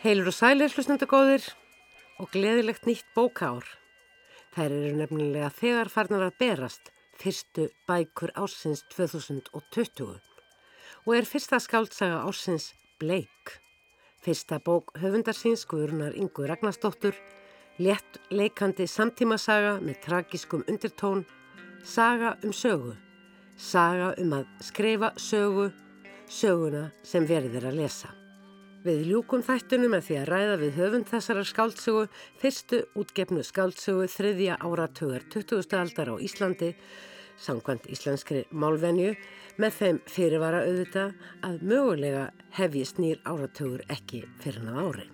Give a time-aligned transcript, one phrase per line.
[0.00, 1.44] Heilur og sælir hlustendagóðir
[2.22, 3.66] og gleðilegt nýtt bókár.
[4.54, 6.86] Þær eru nefnilega þegar farnar að berast
[7.20, 10.14] fyrstu bækur ásins 2020
[11.04, 13.58] og er fyrsta skáldsaga ásins Bleik.
[14.24, 17.12] Fyrsta bók höfundarsins Guðrunar Ingu Ragnarsdóttur,
[17.76, 21.26] létt leikandi samtímasaga með tragiskum undirtón,
[21.84, 22.96] saga um sögu,
[23.56, 25.68] saga um að skreifa sögu,
[26.24, 28.19] söguna sem verður að lesa.
[28.80, 32.04] Við ljúkum þættunum með því að ræða við höfund þessara skáldsögu,
[32.40, 35.74] fyrstu útgefnu skáldsögu þriðja áratugar 20.
[35.76, 36.70] aldar á Íslandi,
[37.36, 39.10] sangkvæmt íslenskri málvenju,
[39.60, 41.04] með þeim fyrirvara auðvita
[41.44, 42.22] að mögulega
[42.56, 45.04] hefjist nýr áratugur ekki fyrir hann ári.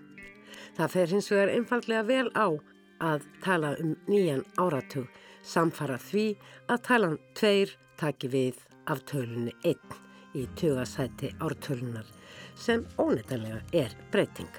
[0.78, 2.46] Það fer hins vegar einfallega vel á
[3.02, 5.10] að tala um nýjan áratug,
[5.42, 6.28] samfara því
[6.70, 9.98] að talan tveir taki við af tölunni einn
[10.38, 12.06] í tugasæti ártölunar
[12.56, 14.50] sem óneitanlega er breyting.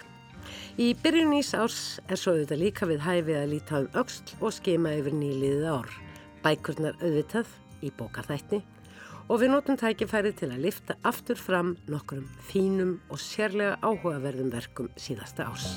[0.79, 4.55] Í byrjun ís árs er svo auðvitað líka við hæfið að líta um auksl og
[4.55, 5.93] skema yfir nýliðið ár,
[6.45, 7.53] bækurnar auðvitað
[7.83, 8.63] í bókaþætni
[9.27, 14.93] og við notum tækifæri til að lifta aftur fram nokkrum fínum og sérlega áhugaverðum verkum
[14.95, 15.73] síðasta árs.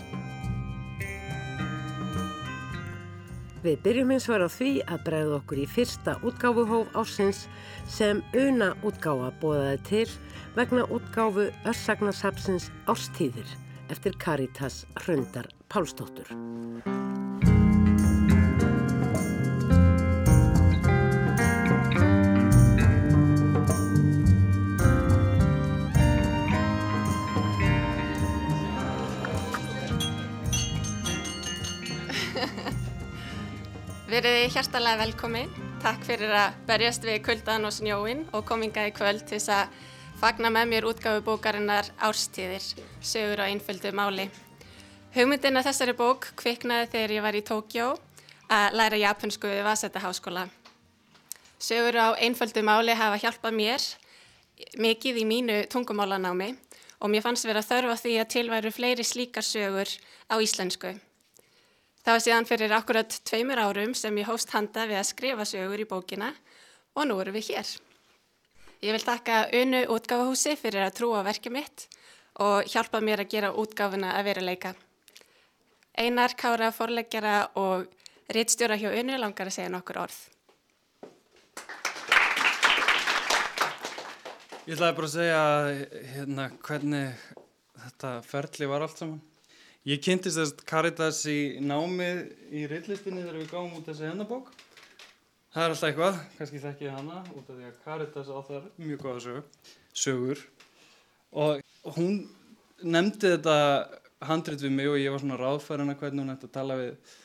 [3.61, 7.43] Við byrjum hins vegar á því að bregða okkur í fyrsta útgáfuhóf ásins
[7.93, 10.07] sem una útgáfa bóðaði til
[10.57, 13.53] vegna útgáfu Össagnarsapsins Ástíðir
[13.93, 16.33] eftir Karitas Hröndar Pálsdóttur.
[34.11, 35.51] Verið hjartalega velkomin.
[35.79, 39.75] Takk fyrir að berjast við kuldan og snjóin og kominga í kvöld til þess að
[40.19, 42.65] fagna með mér útgáfu bókarinnar Árstíðir,
[42.99, 44.25] sögur á einföldu máli.
[45.15, 47.85] Hugmyndin að þessari bók kviknaði þegar ég var í Tókjó
[48.51, 50.49] að læra japansku við Vasetta háskóla.
[51.63, 53.85] Sögur á einföldu máli hafa hjálpað mér
[54.75, 56.51] mikið í mínu tungumálanámi
[56.99, 59.95] og mér fannst vera þörfa því að tilværu fleiri slíkar sögur
[60.27, 60.97] á íslensku.
[62.01, 65.83] Það var síðan fyrir akkurat tveimur árum sem ég hóst handa við að skrifa sögur
[65.83, 66.31] í bókina
[66.97, 67.73] og nú erum við hér.
[68.81, 71.85] Ég vil taka Unu útgáfahúsi fyrir að trúa verkið mitt
[72.41, 74.73] og hjálpa mér að gera útgáfuna að vera leika.
[76.01, 77.85] Einar, Kára, forleggjara og
[78.33, 80.21] rittstjóra hjá Unu langar að segja nokkur orð.
[84.65, 85.45] Ég ætlaði bara að segja
[86.15, 87.25] hérna, hvernig
[87.85, 89.21] þetta ferli var allt saman.
[89.91, 92.21] Ég kynntist þess Caritas í námið
[92.55, 94.51] í reillistinni þegar við gáum út þessi hennabók.
[95.51, 98.69] Það er alltaf eitthvað, kannski þekk ég hana út af því að Caritas á þar
[98.79, 99.73] mjög góða sögur,
[100.05, 100.43] sögur.
[101.35, 102.21] Og hún
[102.87, 103.57] nefndi þetta
[104.29, 107.17] handrit við mig og ég var svona ráðfærið hvernig hún ætti að tala við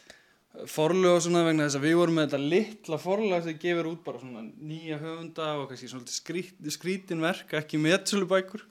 [0.71, 4.01] forlu og svona vegna þess að við vorum með þetta litla forlag sem gefur út
[4.07, 8.65] bara svona nýja höfunda og kannski svona skrít, skrítin verk, ekki meðsölubækur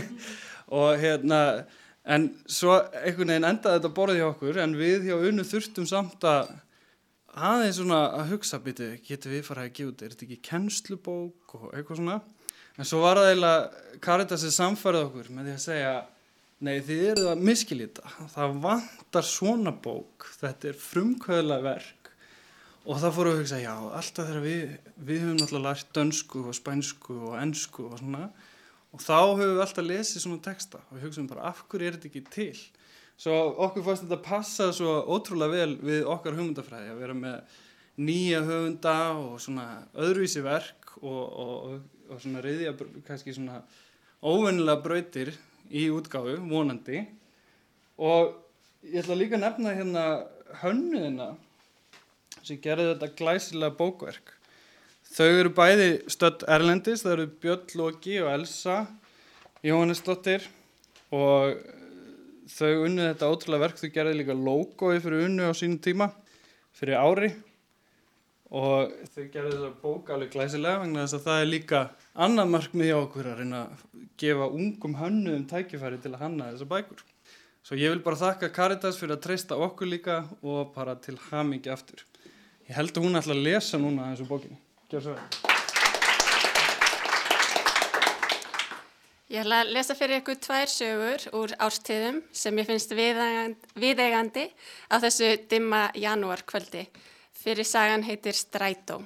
[0.82, 1.40] og hérna
[2.04, 6.26] en svo einhvern veginn endaði þetta borðið hjá okkur en við hjá unnu þurftum samt
[6.28, 6.52] að
[7.34, 11.56] aðeins svona að hugsa býtu, getur við farað að gefa út er þetta ekki kennslubók
[11.58, 12.18] og eitthvað svona?
[12.74, 15.94] En svo var það eiginlega Caritas er samfærið okkur með því að segja
[16.64, 22.10] nei þið eru að miskilita það vantar svona bók þetta er frumkvöðla verk.
[22.84, 26.56] Og það fóru að hugsa já alltaf þegar við, við höfum náttúrulega lært dönsku og
[26.58, 28.26] spænsku og ennsku og svona
[28.94, 31.96] og þá höfum við alltaf lesið svona texta og við hugsaum bara af hverju er
[31.96, 32.58] þetta ekki til?
[33.18, 33.34] Svo
[33.66, 37.56] okkur fannst þetta passa svo ótrúlega vel við okkar hugmyndafræði að vera með
[38.06, 41.74] nýja hugmynda og svona öðruvísi verk og, og,
[42.10, 42.74] og svona reyðja
[43.06, 43.60] kannski svona
[44.24, 45.32] óvennilega brautir
[45.70, 47.02] í útgáfu, vonandi.
[47.98, 48.34] Og
[48.86, 50.04] ég ætla líka að nefna hérna
[50.62, 51.28] hönnuðina
[52.44, 54.34] sem gerði þetta glæsilega bókverk
[55.14, 58.80] Þau eru bæði stödd Erlendis, það eru Björn Lóki og Elsa
[59.62, 60.48] Jóhannesdóttir
[61.14, 61.52] og
[62.50, 66.08] þau unnið þetta ótrúlega verk, þau gerði líka logoði fyrir unnu á sínum tíma,
[66.74, 67.30] fyrir ári
[68.50, 71.84] og þau gerði þetta bók alveg glæsilega vegna þess að það er líka
[72.26, 73.86] annað markmið hjá okkur að reyna að
[74.24, 77.06] gefa ungum hönnuðum tækifæri til að hanna þessa bækur.
[77.62, 81.70] Svo ég vil bara þakka Caritas fyrir að treysta okkur líka og bara til hamingi
[81.70, 82.02] aftur.
[82.66, 84.63] Ég held að hún ætla að lesa núna þessu bókinu.
[84.94, 85.22] Gjör svo vel.
[89.34, 94.44] Ég ætla að lesa fyrir ykkur tvær sögur úr ástíðum sem ég finnst viðeigandi
[94.86, 96.84] á þessu dimma janúarkvöldi.
[97.34, 99.00] Fyrir sagan heitir Strætó.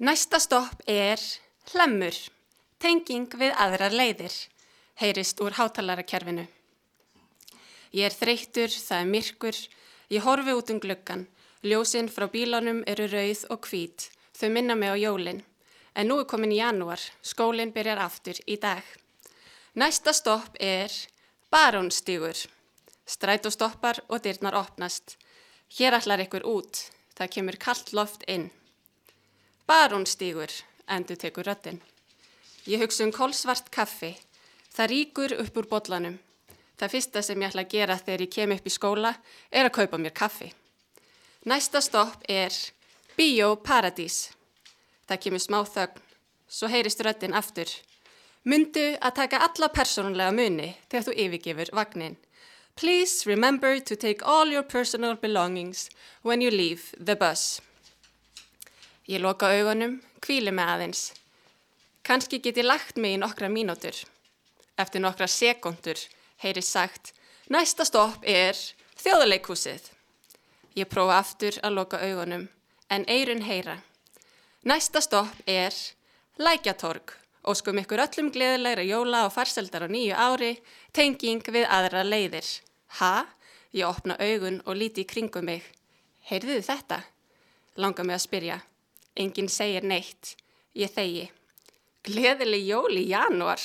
[0.00, 1.20] Næsta stopp er
[1.68, 2.16] Hlemmur,
[2.80, 4.32] tenging við aðrar leiðir,
[4.96, 6.48] heyrist úr hátalarakjærfinu.
[7.92, 9.64] Ég er þreytur, það er myrkur,
[10.08, 11.28] ég horfi út um gluggan,
[11.60, 15.42] ljósinn frá bílánum eru rauð og hvít, þau minna mig á jólinn.
[15.98, 18.84] En nú er komin í janúar, skólinn byrjar aftur í dag.
[19.74, 20.92] Næsta stopp er
[21.50, 22.38] Barónstígur.
[23.06, 25.16] Strætó stoppar og dyrnar opnast.
[25.78, 26.84] Hér allar ykkur út,
[27.16, 28.50] það kemur kallt loft inn.
[29.66, 30.52] Barónstígur,
[30.86, 31.82] endur tekur röttin.
[32.68, 34.14] Ég hugsa um kólsvart kaffi.
[34.72, 36.18] Það ríkur upp úr botlanum.
[36.78, 39.14] Það fyrsta sem ég ætla að gera þegar ég kem upp í skóla
[39.50, 40.52] er að kaupa mér kaffi.
[41.48, 42.52] Næsta stopp er
[43.18, 44.30] Bíóparadís.
[45.10, 46.02] Það kemur smá þögn,
[46.46, 47.66] svo heyrist röttin aftur.
[48.46, 52.14] Mundu að taka alla persónulega muni þegar þú yfirgifur vagnin.
[52.78, 55.88] Please remember to take all your personal belongings
[56.22, 57.60] when you leave the bus.
[59.08, 61.02] Ég loka augunum, kvíli með aðeins.
[62.06, 63.98] Kanski get ég lagt mig í nokkra mínútur.
[64.78, 65.98] Eftir nokkra sekundur
[66.44, 67.10] heyri sagt,
[67.50, 68.54] næsta stopp er
[69.02, 69.90] þjóðuleikúsið.
[70.78, 72.46] Ég prófa aftur að loka augunum,
[72.90, 73.78] en eirun heyra.
[74.64, 75.74] Næsta stopp er
[76.38, 77.14] Lækjatorg.
[77.48, 80.58] Óskum ykkur öllum gleðilegra jóla og farseldar á nýju ári,
[80.92, 82.48] tenging við aðra leiðir.
[83.00, 83.26] Ha?
[83.72, 85.64] Ég opna augun og líti í kringum mig.
[86.28, 87.00] Heyrðuðu þetta?
[87.76, 88.58] Langa mig að spyrja.
[89.16, 90.34] Engin segir neitt.
[90.76, 91.28] Ég þegi.
[92.04, 93.62] Gleðileg jól í januar.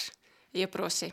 [0.54, 1.12] Ég brosi.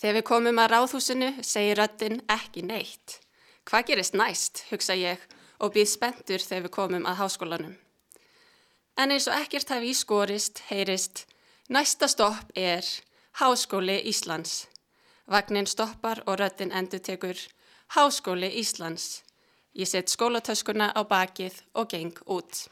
[0.00, 3.20] Þegar við komum að ráðhúsinu segir röttin ekki neitt.
[3.68, 5.20] Hvað gerist næst, hugsa ég
[5.60, 7.78] og býð spendur þegar við komum að háskólanum
[9.00, 11.24] en eins og ekkert hafi í skorist, heyrist,
[11.72, 12.84] næsta stopp er
[13.40, 14.66] Háskóli Íslands.
[15.30, 17.38] Vagnin stoppar og röttin endur tekur
[17.96, 19.22] Háskóli Íslands.
[19.72, 22.66] Ég set skólatöskuna á bakið og geng út.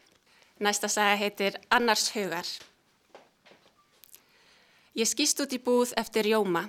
[0.59, 2.47] Næsta saga heitir Annars hugar.
[4.99, 6.69] Ég skýst út í búð eftir rjóma.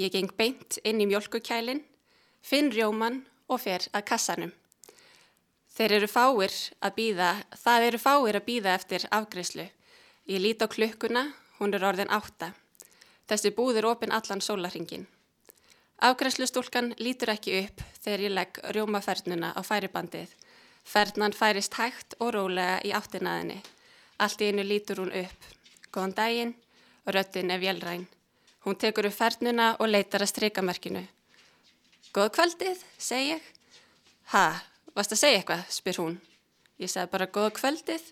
[0.00, 1.84] Ég geng beint inn í mjölkukælinn,
[2.42, 4.52] finn rjóman og fer að kassanum.
[5.76, 9.66] Þeir eru fáir að býða, það eru fáir að býða eftir afgreyslu.
[10.26, 11.26] Ég lít á klukkuna,
[11.58, 12.54] hún er orðin átta.
[13.28, 15.04] Þessi búð er opinn allan sólarringin.
[16.06, 20.32] Afgreyslu-stúlkan lítur ekki upp þegar ég legg rjómafernuna á færibandið.
[20.86, 23.58] Fernan færist hægt og rólega í áttinaðinni.
[24.22, 25.48] Allt í einu lítur hún upp.
[25.92, 26.54] Góðan daginn,
[27.04, 28.06] röttin er vélræn.
[28.64, 31.04] Hún tekur upp fernuna og leitar að streikamerkinu.
[32.16, 33.52] Góð kvöldið, seg ég.
[34.32, 34.46] Ha,
[34.96, 36.14] Vast að segja eitthvað, spyr hún.
[36.80, 38.04] Ég sagði bara góða kvöldið.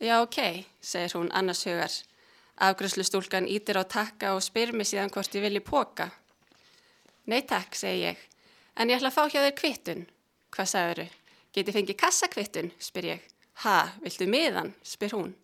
[0.00, 0.38] Já, ok,
[0.80, 1.92] segir hún annars hugar.
[2.64, 6.06] Afgröðslu stúlkan ítir á takka og spyr mig síðan hvort ég vilji póka.
[7.28, 8.22] Nei takk, segi ég.
[8.76, 10.06] En ég ætla að fá hjá þér kvittun.
[10.54, 11.18] Hvað sagður þau?
[11.54, 13.26] Geti fengið kassakvittun, spyr ég.
[13.64, 15.34] Ha, viltu miðan, spyr hún.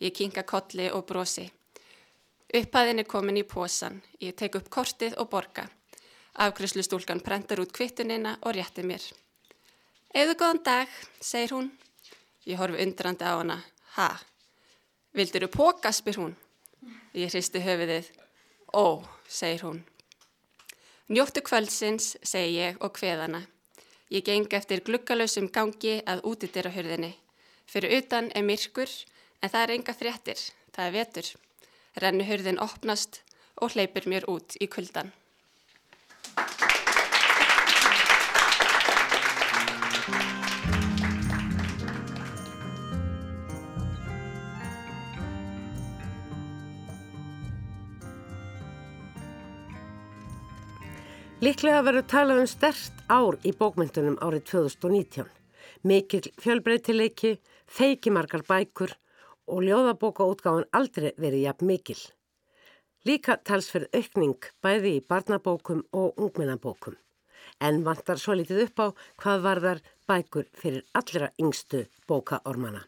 [0.00, 1.44] Ég kinga kolli og brosi.
[2.54, 4.00] Upphæðin er komin í posan.
[4.24, 5.68] Ég tek upp kortið og borga.
[6.40, 9.04] Afgröðslu stúlkan prentar út kvittunina og réttir mér.
[10.14, 11.72] Eða góðan dag, segir hún.
[12.46, 13.56] Ég horfi undrandi á hana.
[13.96, 14.12] Ha?
[15.10, 16.36] Vildur þú póka, spyr hún.
[17.18, 18.12] Ég hristi höfiðið.
[18.78, 19.80] Ó, segir hún.
[21.10, 23.42] Njóttu kvöldsins, segi ég og hveðana.
[24.14, 27.10] Ég geng eftir glukkalösum gangi að útidyra hurðinni.
[27.66, 28.94] Fyrir utan er myrkur,
[29.42, 30.46] en það er enga fréttir.
[30.70, 31.34] Það er vetur.
[31.98, 33.24] Rennu hurðin opnast
[33.58, 35.10] og hleypur mér út í kuldan.
[51.44, 55.26] Líklega verður talað um stert ár í bókmyndunum árið 2019.
[55.84, 57.32] Mikil fjölbreytileiki,
[57.68, 58.94] feikimarkar bækur
[59.52, 61.98] og ljóðabókaútgáðan aldrei verið jafn mikil.
[63.04, 66.96] Líka talsverð aukning bæði í barnabókum og ungminnabókum.
[67.60, 68.86] En vantar svo litið upp á
[69.20, 72.86] hvað varðar bækur fyrir allra yngstu bókaormana.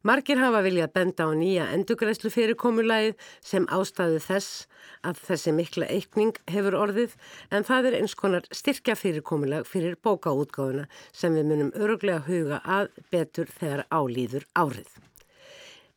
[0.00, 4.62] Margir hafa viljað benda á nýja endugræslu fyrirkomulagið sem ástæðu þess
[5.04, 7.16] að þessi mikla eikning hefur orðið
[7.52, 12.88] en það er eins konar styrkja fyrirkomulag fyrir bókaútgáðuna sem við munum öruglega huga að
[13.12, 14.88] betur þegar álýður árið.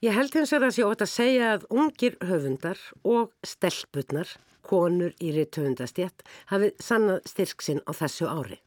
[0.03, 4.27] Ég held eins og það sé ótt að segja að ungir höfundar og stelputnar,
[4.67, 8.59] konur í rittöfundastjett, hafið sannað styrk sinn á þessu ári.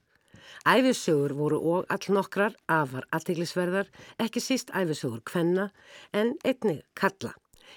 [0.69, 3.89] Æfisögur voru og all nokkrar afar aðteglisverðar,
[4.19, 5.71] ekki síst æfisögur kvenna
[6.13, 7.35] en einnig kalla.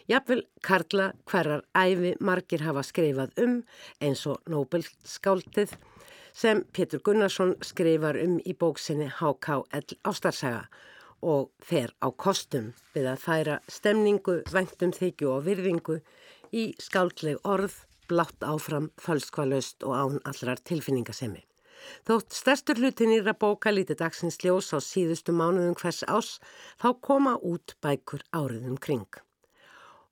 [0.09, 3.59] Jafnvel Karla hverjar æfi margir hafa skrifað um
[4.01, 5.75] eins og Nobelskáldið
[6.33, 10.63] sem Pétur Gunnarsson skrifar um í bóksinni HKL Ástarsaga
[11.21, 15.99] og fer á kostum við að færa stemningu, vengtum þykju og virðingu
[16.55, 17.75] í skáldleg orð,
[18.09, 21.48] blátt áfram, fölskvalöst og án allrar tilfinningasemi.
[22.07, 26.37] Þótt stærstur hlutin íra bóka lítið dagsins ljós á síðustu mánuðum hvers ás,
[26.81, 29.21] þá koma út bækur áriðum kring.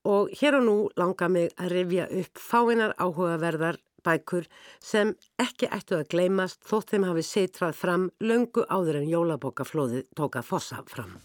[0.08, 4.46] Og hér og nú langar mig að rifja upp fáinar áhugaverðar bækur
[4.84, 10.44] sem ekki ættu að gleymast þótt þeim hafi seitrað fram löngu áður en jólabókaflóði tóka
[10.46, 11.18] fossa fram.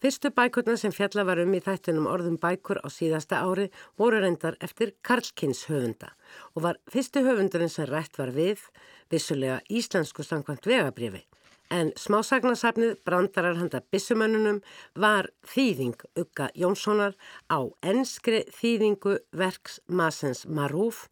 [0.00, 3.66] Fyrstu bækurna sem fjalla var um í þættunum orðum bækur á síðasta ári
[4.00, 6.14] voru reyndar eftir Karlkins höfunda
[6.54, 8.62] og var fyrstu höfundurinn sem rætt var við,
[9.10, 11.24] vissulega íslensku samkvæmt vegabrifi.
[11.70, 14.58] En smásagnasafnið brandarar handa bissumönnunum
[14.98, 17.14] var þýðing Ugga Jónssonar
[17.46, 21.06] á enskri þýðingu verks Masens Marúf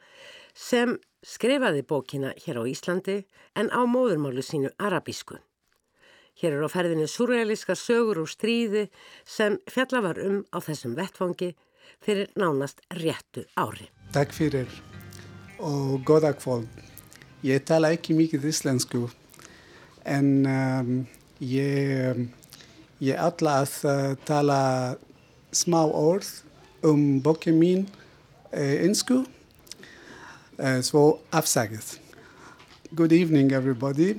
[0.54, 3.20] sem skrifaði bókina hér á Íslandi
[3.54, 5.38] en á móðurmálu sínu arabísku.
[6.38, 8.88] Hér er á ferðinu surrealíska sögur og stríði
[9.26, 11.54] sem fjalla var um á þessum vettfangi
[12.02, 13.90] fyrir nánast réttu ári.
[14.14, 14.70] Takk fyrir
[15.58, 16.87] og goða kvöld.
[17.46, 19.04] Ég tala ekki mikið íslensku
[20.02, 20.88] en um,
[21.38, 22.16] ég,
[22.98, 24.58] ég ætla að uh, tala
[25.54, 26.26] smá orð
[26.82, 27.84] um bókið mín
[28.50, 29.20] uh, einsku.
[30.58, 32.00] Uh, so afsagið.
[32.90, 34.18] Good evening everybody.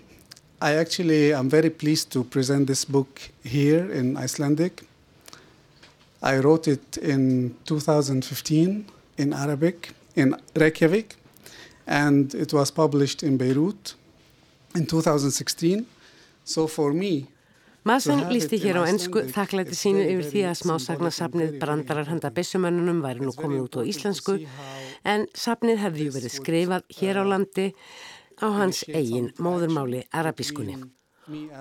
[0.61, 4.85] I actually am very pleased to present this book here in Icelandic.
[6.23, 8.85] I wrote it in 2015
[9.17, 11.19] in Arabic in Reykjavik
[11.89, 13.95] and it was published in Beirut
[14.75, 15.85] in 2016.
[16.45, 17.27] So for me
[17.83, 23.23] Masen lísti hér á ennsku þakklæti sínu yfir því að smásagnasafnið Brandarar handa Bissumönnunum væri
[23.23, 24.35] nú komið út á íslensku
[25.07, 27.67] en safnið hefði ju verið skrifað hér á landi
[28.43, 30.75] á hans eigin móðurmáli arabískunni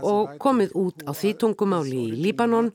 [0.03, 2.73] og komið út á því tungumáli í Líbanon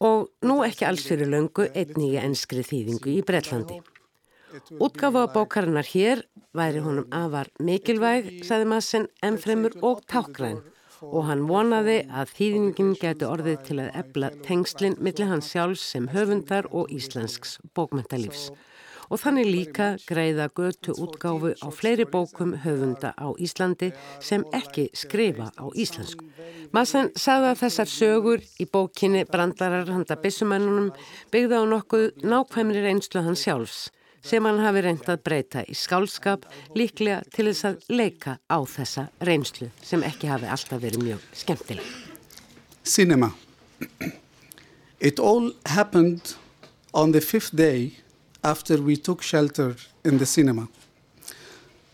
[0.00, 3.82] og nú ekki alls fyrir löngu einnig ennskri þýðingu í Breitlandi.
[4.78, 6.22] Útgafa bókarinnar hér
[6.54, 10.60] væri honum afar mikilvæg, sagði Masen, ennfremur og tákgræn
[11.02, 16.06] og hann vonaði að þýðingin geti orðið til að ebla tengslinn millir hans sjálfs sem
[16.12, 18.52] höfundar og íslensks bókmentalífs.
[19.12, 25.50] Og þannig líka greiða götu útgáfu á fleiri bókum höfunda á Íslandi sem ekki skrifa
[25.60, 26.24] á íslensku.
[26.72, 30.88] Massan sagði að þessar sögur í bókinni Brandarar handa bissumennunum
[31.34, 33.90] byggði á nokkuð nákvæmri reynslu hans sjálfs
[34.24, 39.08] sem hann hafi reynd að breyta í skálskap líklega til þess að leika á þessa
[39.28, 41.90] reynslu sem ekki hafi alltaf verið mjög skemmtileg.
[42.84, 43.30] Cinema.
[45.00, 46.34] It all happened
[46.92, 47.98] on the fifth day
[48.42, 50.68] after we took shelter in the cinema.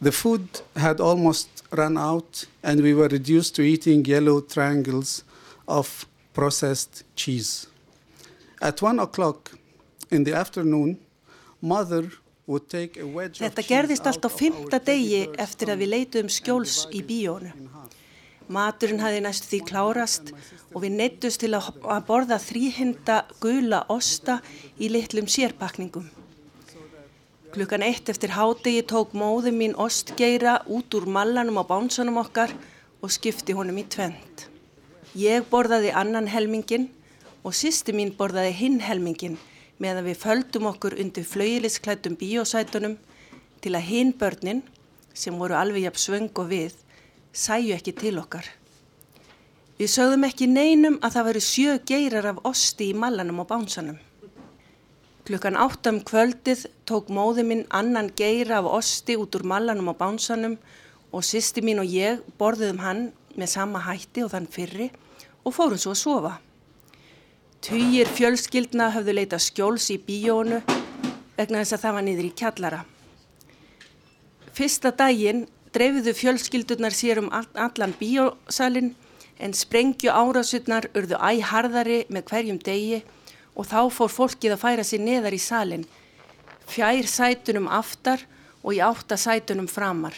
[0.00, 5.24] The food had almost run out and we were reduced to eating yellow triangles
[5.68, 7.66] of processed cheese.
[8.62, 9.52] At one o'clock
[10.10, 10.98] in the afternoon,
[11.60, 17.52] Þetta gerðist allt á fymta degi eftir að við leituðum skjóls í bíónu.
[18.50, 20.32] Maturinn hafi næstu því klárast
[20.72, 24.40] og við neittust til að borða þrýhinda gula osta
[24.80, 26.08] í litlum sérpakningum.
[27.54, 32.50] Klukkan eitt eftir hádegi tók móði mín ostgeira út úr mallanum á bánsanum okkar
[33.02, 34.48] og skipti honum í tvent.
[35.14, 36.88] Ég borðaði annan helmingin
[37.44, 39.38] og sýsti mín borðaði hinn helmingin
[39.80, 42.98] meðan við földum okkur undir flauilisklættum bíósætunum
[43.64, 44.62] til að hinn börnin,
[45.14, 46.76] sem voru alveg jafn svöng og við,
[47.32, 48.46] sæju ekki til okkar.
[49.80, 53.96] Við sögðum ekki neinum að það veru sjö geirar af osti í mallanum og bánsanum.
[55.24, 60.58] Klukkan áttam kvöldið tók móði minn annan geira af osti út úr mallanum og bánsanum
[61.12, 63.02] og sýsti mín og ég borðuðum hann
[63.36, 64.90] með sama hætti og þann fyrri
[65.44, 66.34] og fórum svo að sofa.
[67.60, 70.62] Tugir fjölskyldna höfðu leita skjóls í bíónu
[71.36, 72.78] vegna þess að það var niður í kjallara.
[74.56, 75.42] Fyrsta daginn
[75.76, 78.94] dreifðu fjölskyldurnar sér um allan bíósalinn
[79.36, 83.02] en sprengju árásutnar urðu æharðari með hverjum degi
[83.52, 85.84] og þá fór fólkið að færa sér neðar í salin,
[86.64, 88.24] fjær sætunum aftar
[88.64, 90.16] og í átta sætunum framar.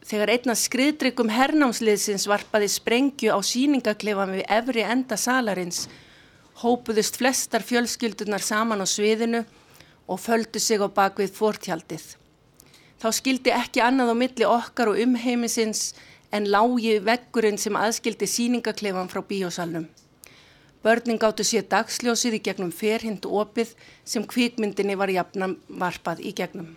[0.00, 5.84] Þegar einna skriðdryggum hernámsliðsins varpaði sprengju á síningaklefam við efri enda salarins
[6.60, 9.44] hópuðust flestar fjölskyldunar saman á sviðinu
[10.10, 12.04] og földu sig á bakvið fórtjaldið.
[13.00, 15.94] Þá skildi ekki annað á milli okkar og umheimisins
[16.32, 19.88] en lági veggurinn sem aðskildi síningaklefam frá bíósalnum.
[20.84, 26.76] Börnin gáttu sér dagsljósið í gegnum ferhind opið sem kvíkmyndinni var jafnam varpað í gegnum.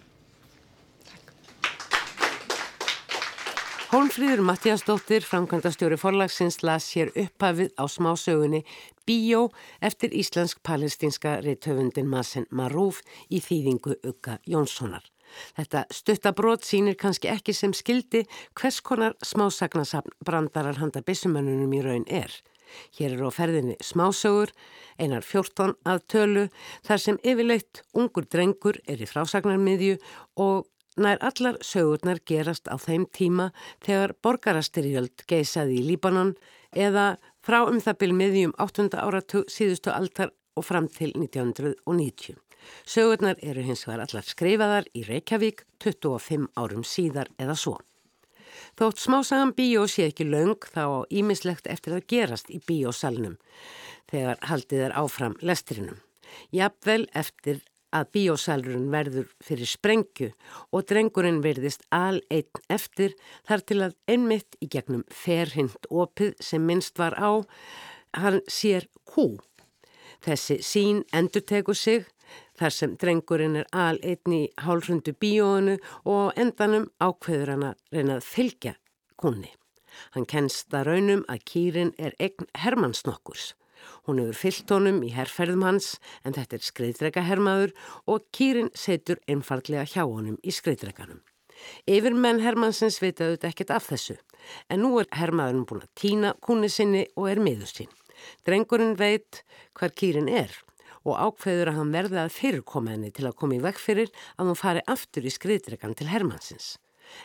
[3.93, 8.63] Hólmfríður Mattíasdóttir, framkvæmdastjóri forlagsins, las hér upphafið á smásögunni
[9.05, 9.51] Bíó
[9.85, 15.05] eftir íslensk-palestinska reythöfundin Masen Marúf í þýðingu Ugga Jónssonar.
[15.53, 18.23] Þetta stuttabrót sínir kannski ekki sem skildi
[18.57, 22.33] hvers konar smásagnasapn brandarar handa bissumannunum í raun er.
[22.97, 24.49] Hér er á ferðinni smásögur,
[24.97, 26.49] einar 14 að tölu,
[26.81, 29.99] þar sem yfirleitt ungur drengur er í frásagnarmiðju
[30.41, 33.49] og Nær allar sögurnar gerast á þeim tíma
[33.81, 36.35] þegar borgarastyrjöld geisaði í Líbanon
[36.69, 38.85] eða frá um það byrjum miðjum 8.
[39.01, 42.37] áratug síðustu aldar og fram til 1990.
[42.85, 47.79] Sögurnar eru hins vegar allar skrifaðar í Reykjavík 25 árum síðar eða svo.
[48.77, 53.39] Þótt smásagan bíó sé ekki laung þá ímislegt eftir að gerast í bíósalnum
[54.13, 55.97] þegar haldið er áfram lesturinnum.
[56.53, 60.29] Jafnvel eftir að bíósalurinn verður fyrir sprengju
[60.73, 63.15] og drengurinn verðist al einn eftir
[63.47, 67.45] þar til að einmitt í gegnum ferhind opið sem minnst var á,
[68.17, 69.37] hann sér hú.
[70.23, 72.05] Þessi sín endur teku sig
[72.59, 78.19] þar sem drengurinn er al einn í hálfrundu bíónu og endanum ákveður hann að reyna
[78.19, 78.77] að fylgja
[79.19, 79.51] kunni.
[80.13, 83.53] Hann kennst að raunum að kýrin er eign Hermannsnokkurs.
[84.07, 87.75] Hún hefur fyllt honum í herrferðum hans en þetta er skreiðdrega hermaður
[88.09, 91.21] og kýrin setur einfallega hjá honum í skreiðdreganum.
[91.87, 94.17] Yfir menn Hermannsins vitaðu þetta ekkert af þessu
[94.71, 97.91] en nú er hermaðurinn búin að týna kúni sinni og er miður sín.
[98.47, 99.43] Drengurinn veit
[99.77, 100.51] hvar kýrin er
[101.03, 104.51] og ákveður að hann verði að fyrirkoma henni til að koma í vekk fyrir að
[104.51, 106.77] hún fari aftur í skriðdregan til Hermannsins.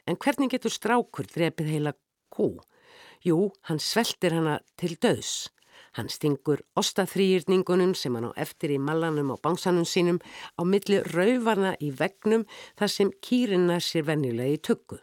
[0.07, 1.95] En hvernig getur strákur drepið heila
[2.35, 2.57] kú?
[3.25, 5.49] Jú, hann sveltir hana til döðs.
[5.97, 10.21] Hann stingur ostaþrýrningunum sem hann á eftir í mallanum og bánsanum sínum
[10.59, 12.45] á milli rauvarna í vegnum
[12.79, 15.01] þar sem kýrinna sér venjulega í tuggu.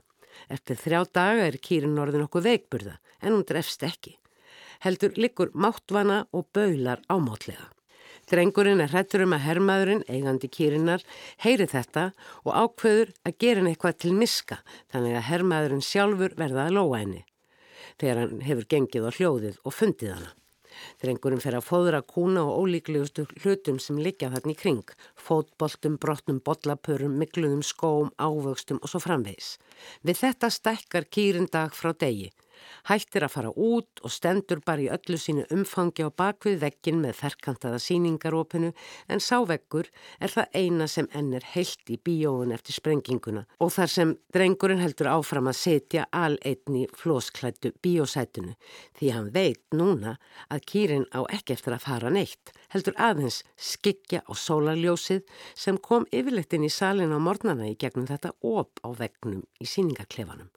[0.52, 4.18] Eftir þrjá daga er kýrin orðin okkur veikburða en hún drefst ekki.
[4.84, 7.72] Heldur likur máttvana og baular ámátlega.
[8.26, 11.04] Drengurinn er hrettur um að herrmaðurinn, eigandi kýrinnar,
[11.44, 12.08] heyri þetta
[12.42, 14.58] og ákveður að gera henni eitthvað til miska
[14.94, 17.22] þannig að herrmaðurinn sjálfur verða að lóa henni
[18.02, 20.34] þegar hann hefur gengið á hljóðið og fundið hana.
[21.04, 24.96] Drengurinn fer að fóðra kúna og ólíklegustu hlutum sem liggja þarna í kring,
[25.28, 29.56] fótboltum, brotnum, bollapörum, mikluðum, skóm, ávöxtum og svo framvegis.
[30.06, 32.32] Við þetta stekkar kýrin dag frá degi.
[32.90, 37.18] Hættir að fara út og stendur bara í öllu sínu umfangi á bakvið veggin með
[37.22, 38.72] ferkantaða síningarópinu
[39.10, 39.90] en sáveggur
[40.20, 44.84] er það eina sem enn er heilt í bíóun eftir sprenginguna og þar sem drengurinn
[44.84, 48.56] heldur áfram að setja al einni flósklættu bíósætunu
[49.00, 50.18] því hann veit núna
[50.50, 55.24] að kýrin á ekki eftir að fara neitt heldur aðeins skikja á sólarljósið
[55.56, 60.50] sem kom yfirleitin í salin á mornana í gegnum þetta op á veggnum í síningaklefanum.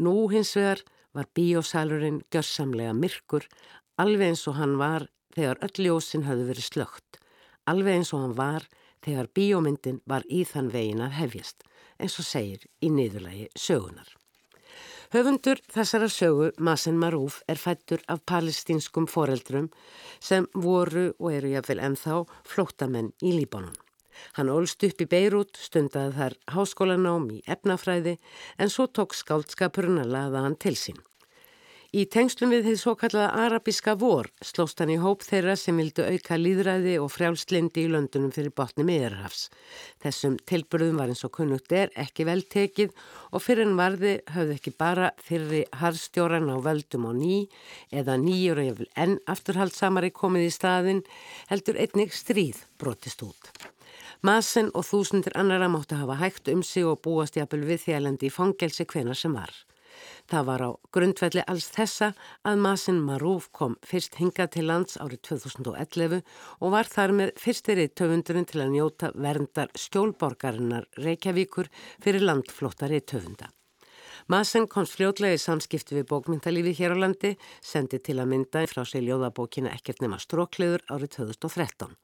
[0.00, 0.84] Nú hins vegar
[1.16, 3.46] var bíósalurinn gjörsamlega myrkur,
[4.00, 7.20] alveg eins og hann var þegar öll ljósinn hafði verið slögt,
[7.70, 8.68] alveg eins og hann var
[9.04, 11.62] þegar bíómyndin var í þann vegin að hefjast,
[11.98, 14.08] eins og segir í niðurlægi sögunar.
[15.10, 19.66] Höfundur þessara sögu, Masen Marúf, er fættur af palestinskum foreldrum
[20.22, 23.74] sem voru og eru jáfnvel ennþá flóttamenn í Líbanon.
[24.38, 28.18] Hann ólst upp í Beirut, stundaði þar háskólanám í efnafræði
[28.58, 31.00] en svo tók skáldskapurinn að laða hann til sín.
[31.90, 36.04] Í tengslum við því svo kallaða arabíska vor slóst hann í hóp þeirra sem vildu
[36.06, 39.48] auka líðræði og frjálslindi í löndunum fyrir botni miðarhafs.
[39.98, 42.94] Þessum tilbyrðum var eins og kunnugt er ekki vel tekið
[43.34, 47.40] og fyrir en varði höfðu ekki bara þyrri harðstjóran á völdum á ný
[47.90, 51.02] eða nýjur og enn afturhaldsamari komið í staðin
[51.50, 53.50] heldur einnig stríð brotist út.
[54.20, 58.32] Masen og þúsundir annara máttu hafa hægt um sig og búast jafnvel við þjælandi í
[58.34, 59.48] fangelsi hvena sem var.
[60.28, 62.10] Það var á grundvelli alls þessa
[62.44, 66.20] að Masen Marúf kom fyrst hingað til lands árið 2011
[66.60, 71.72] og var þar með fyrstir í töfundurinn til að njóta verndar skjólborgarinnar Reykjavíkur
[72.04, 73.48] fyrir landflóttar í töfunda.
[74.28, 77.32] Masen komst fljótlega í samskipti við bókmyndalífi hér á landi,
[77.64, 81.96] sendi til að mynda frá sig ljóðabókina ekkert nema strókleður árið 2013.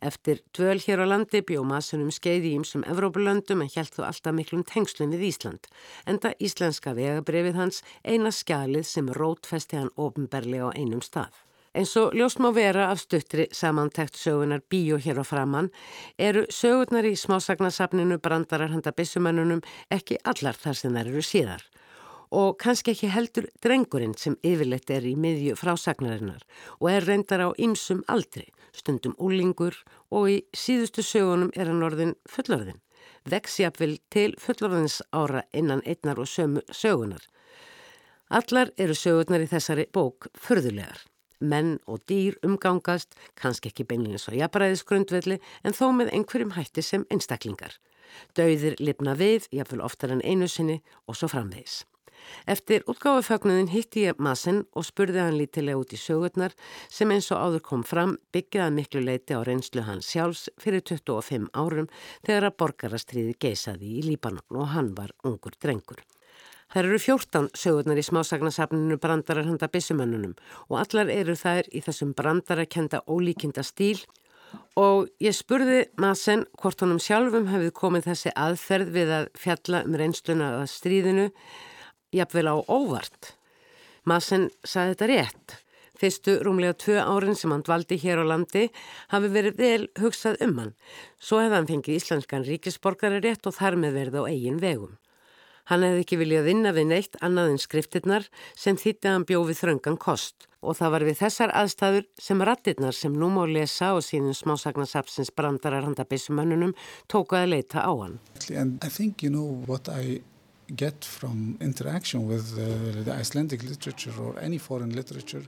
[0.00, 4.64] Eftir dvöl hér á landi bjó masunum skeiði ímsum Evrópulöndum en hjælt þú alltaf miklum
[4.68, 5.68] tengslum við Ísland.
[6.06, 11.32] Enda íslenska vegabrefið hans eina skjalið sem rótfesti hann ofnberlega á einum stað.
[11.78, 15.68] Eins og ljóst má vera af stuttri samantækt sögunar bíó hér á framann
[16.18, 19.60] eru sögurnar í smásagnasafninu brandarar handa bissumennunum
[19.92, 21.66] ekki allar þar sem þær eru síðar
[22.30, 26.44] og kannski ekki heldur drengurinn sem yfirleitt er í miðju frásagnarinnar
[26.78, 29.76] og er reyndar á ymsum aldri, stundum úlingur
[30.10, 32.80] og í síðustu sögunum er hann orðin fullorðin,
[33.28, 37.22] veksjapvil til fullorðins ára innan einnar og sömu sögunar.
[38.28, 41.00] Allar eru sögurnar í þessari bók förðulegar.
[41.40, 47.06] Menn og dýr umgangast, kannski ekki beinlega svo jafnbræðisgrundvelli en þó með einhverjum hætti sem
[47.14, 47.78] einstaklingar.
[48.36, 51.84] Dauðir lifna við, jáfnvel oftar en einu sinni og svo framvegis.
[52.48, 56.54] Eftir útgáfafögnuðin hitti ég massinn og spurði hann lítilega út í sögurnar
[56.88, 61.50] sem eins og áður kom fram byggjaði miklu leiti á reynslu hans sjálfs fyrir 25
[61.52, 61.90] árum
[62.26, 66.00] þegar að borgarastriði geisaði í Líbanon og hann var ungur drengur.
[66.68, 70.34] Það eru 14 sögurnar í smásagnasafninu brandarar handa bissumönnunum
[70.68, 74.02] og allar eru þær í þessum brandarakenda ólíkinda stíl
[74.76, 79.96] og ég spurði Masen hvort honum sjálfum hefði komið þessi aðferð við að fjalla um
[79.98, 81.26] reynsluna að stríðinu
[82.14, 83.34] jafnvel á óvart.
[84.08, 85.56] Masen saði þetta rétt.
[85.98, 88.68] Fyrstu rúmlega tvö árin sem hann dvaldi hér á landi
[89.10, 90.72] hafi verið vel hugsað um hann.
[91.18, 94.94] Svo hefði hann fengið íslenskan ríkisborgari rétt og þar með verið á eigin vegum.
[95.68, 99.60] Hann hefði ekki viljað vinna við neitt annað en skriftirnar sem þýtti að hann bjófið
[99.64, 104.02] þröngan kost og það var við þessar aðstæður sem rattirnar sem nú má lesa og
[104.06, 106.74] sínum smásagnasapsins brandarar handa bysumönnunum
[107.10, 108.18] tóku að leita á hann.
[110.76, 115.42] Get from interaction with uh, the Icelandic literature or any foreign literature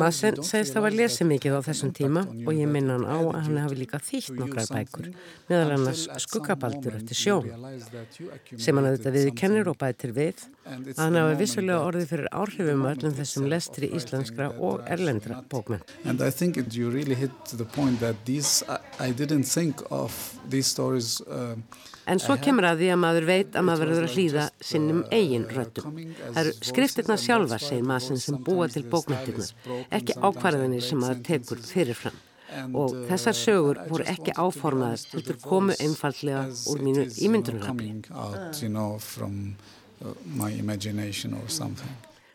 [0.00, 3.40] Masen segist að var lesið mikið á þessum tíma og ég minna hann á að
[3.44, 5.10] hann hafi líka þýtt nokkrar bækur
[5.50, 7.50] meðal annars skuggabaldur eftir sjón
[8.56, 12.88] sem hann auðvitað við kennir og bætir við að hann hafi vissulega orðið fyrir áhrifum
[12.94, 17.64] öllum þessum lestri íslenskra og erlendra bókmenn And I think it, you really hit the
[17.66, 21.56] point that these, I, I didn't think of these stories uh,
[22.08, 25.46] En svo kemur að því að maður veit að maður verður að hlýða sinnum eigin
[25.52, 26.00] röttum.
[26.22, 29.52] Það eru skriftirna sjálfar, segir maður sem búa til bókmyndirnar,
[29.98, 32.18] ekki ákvarðinir sem maður tekur fyrirfram.
[32.74, 37.92] Og þessar sögur voru ekki áformaðar, þetta komu einfallega úr mínu ímyndunarafli.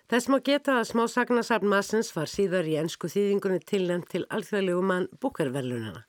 [0.06, 4.84] Þess má geta að smá sagnasafn Massens var síðar í ennsku þýðingunni tilnæmt til alþjóðlegu
[4.86, 6.06] mann búkarverlunana.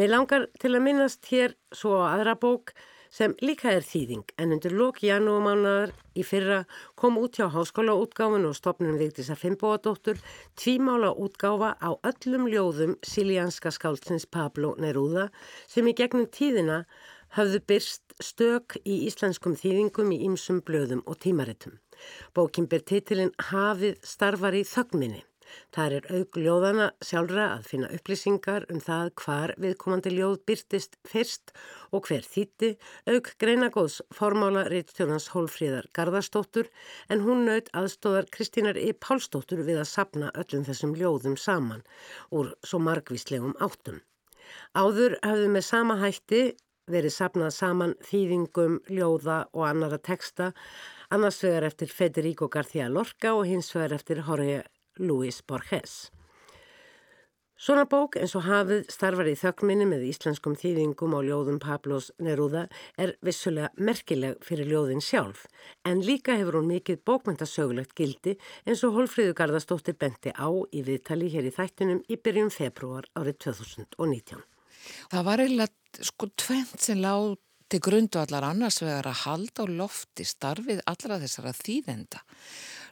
[0.00, 2.70] Mér langar til að minnast hér svo aðra bók
[3.12, 6.62] sem líka er þýðing en undir lók janúmánaðar í fyrra
[6.96, 10.16] kom út hjá háskólaútgáfun og stopnum Vigdísar Fimboadóttur
[10.56, 15.28] tvímála útgáfa á öllum ljóðum sílíanska skáldsins Pablo Neruda
[15.68, 16.86] sem í gegnum tíðina
[17.36, 21.76] hafðu byrst stök í íslenskum þýðingum í ýmsum blöðum og tímaritum.
[22.32, 25.26] Bókin ber titilinn Hafið starfar í þögminni.
[25.74, 31.54] Það er auk ljóðana sjálfra að finna upplýsingar um það hvar viðkomandi ljóð byrtist fyrst
[31.94, 32.72] og hver þýtti,
[33.10, 36.70] auk greinagóðs formála reittjónans Hólfríðar Garðarstóttur
[37.08, 38.92] en hún naut aðstóðar Kristínar E.
[38.92, 41.84] Pálstóttur við að sapna öllum þessum ljóðum saman
[42.30, 44.00] úr svo margvíslegum áttum.
[44.74, 46.42] Áður hafðu með sama hætti
[46.90, 50.50] verið sapnað saman þýðingum, ljóða og annara teksta,
[51.14, 54.62] annars vegar eftir Federico García Lorca og hins vegar eftir Jorge
[55.00, 56.10] Luis Borges.
[57.60, 62.62] Svona bók eins og hafið starfar í þögminni með íslenskum þýðingum á ljóðum Pablos Neruda
[62.96, 65.42] er vissulega merkileg fyrir ljóðin sjálf
[65.84, 71.28] en líka hefur hún mikið bókmyndasögulegt gildi eins og Hólfríðu Garðarstóttir benti á í viðtali
[71.34, 74.40] hér í þættinum í byrjun februar árið 2019.
[75.12, 77.36] Það var eiginlega sko tvent sem lág
[77.70, 82.24] til grundvallar annars vegar að halda á lofti starfið allra þessara þýðenda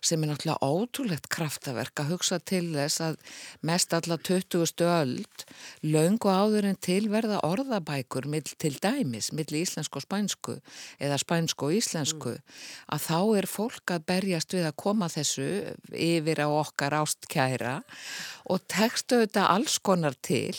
[0.00, 3.18] sem er náttúrulega ótrúlegt kraftaverk að hugsa til þess að
[3.66, 4.86] mest alla 20.
[4.86, 5.44] öld
[5.82, 10.56] laungu áður en tilverða orðabækur mill til dæmis, mill íslensku og spænsku
[11.02, 12.56] eða spænsku og íslensku mm.
[12.94, 15.48] að þá er fólk að berjast við að koma þessu
[15.92, 18.37] yfir á okkar ástkæra og
[18.70, 20.56] tekstu þetta alls konar til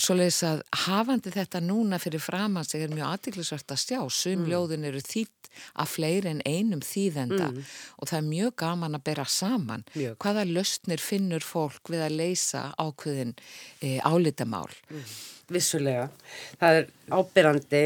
[0.00, 4.44] svo leiðis að hafandi þetta núna fyrir framann sig er mjög aðtiklisvært að sjá sum
[4.44, 4.48] mm.
[4.50, 5.50] ljóðin eru þýtt
[5.82, 7.60] að fleiri en einum þýðenda mm.
[7.98, 10.16] og það er mjög gaman að bera saman mjög.
[10.22, 13.34] hvaða löstnir finnur fólk við að leysa ákveðin
[13.82, 14.70] e, álitamál.
[14.90, 15.06] Mm.
[15.50, 16.06] Vissulega.
[16.60, 17.84] Það er ábyrrandi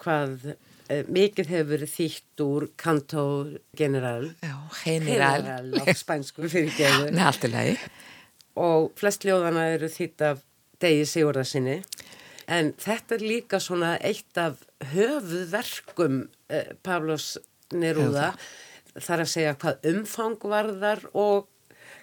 [0.00, 3.26] hvað e, mikið hefur verið þýtt úr kanto
[3.76, 4.32] general.
[4.40, 4.72] Á
[6.00, 7.12] spænsku fyrir geðu.
[7.16, 7.76] Nei, allt er lagi.
[8.60, 10.42] Og flest ljóðana eru þýtt af
[10.82, 11.78] degi Sigurðarsinni.
[12.52, 14.60] En þetta er líka svona eitt af
[14.92, 17.36] höfuðverkum eh, Pavlos
[17.72, 18.32] Neruda
[18.98, 21.48] þar að segja hvað umfang varðar og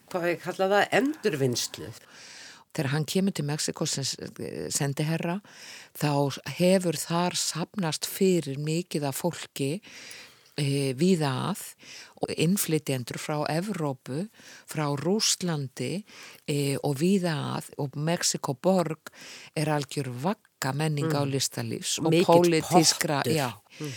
[0.10, 1.92] hvað ég kalla það endurvinnslu.
[2.70, 4.06] Þegar hann kemur til Mexiko sem
[4.74, 5.40] sendi herra
[5.98, 11.64] þá hefur þar sapnast fyrir mikið af fólki e, víða að
[12.20, 14.26] og innflytjendur frá Evrópu,
[14.70, 16.04] frá Rúslandi
[16.48, 19.12] e, og víða að og Mexiko borg
[19.56, 21.22] er algjör vakka menninga mm.
[21.22, 23.96] á listalífs og pólitískra, mm.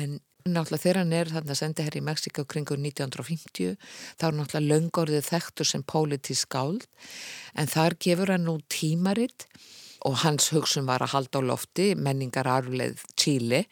[0.00, 3.78] en náttúrulega þegar hann er þannig að senda hér í Mexiko kringur 1950
[4.20, 6.84] þá er náttúrulega löngorðið þekktur sem pólitísk skáld
[7.56, 9.46] en þar gefur hann nú tímaritt
[10.04, 13.64] og hans hugsun var að halda á lofti menningar arfleð Chile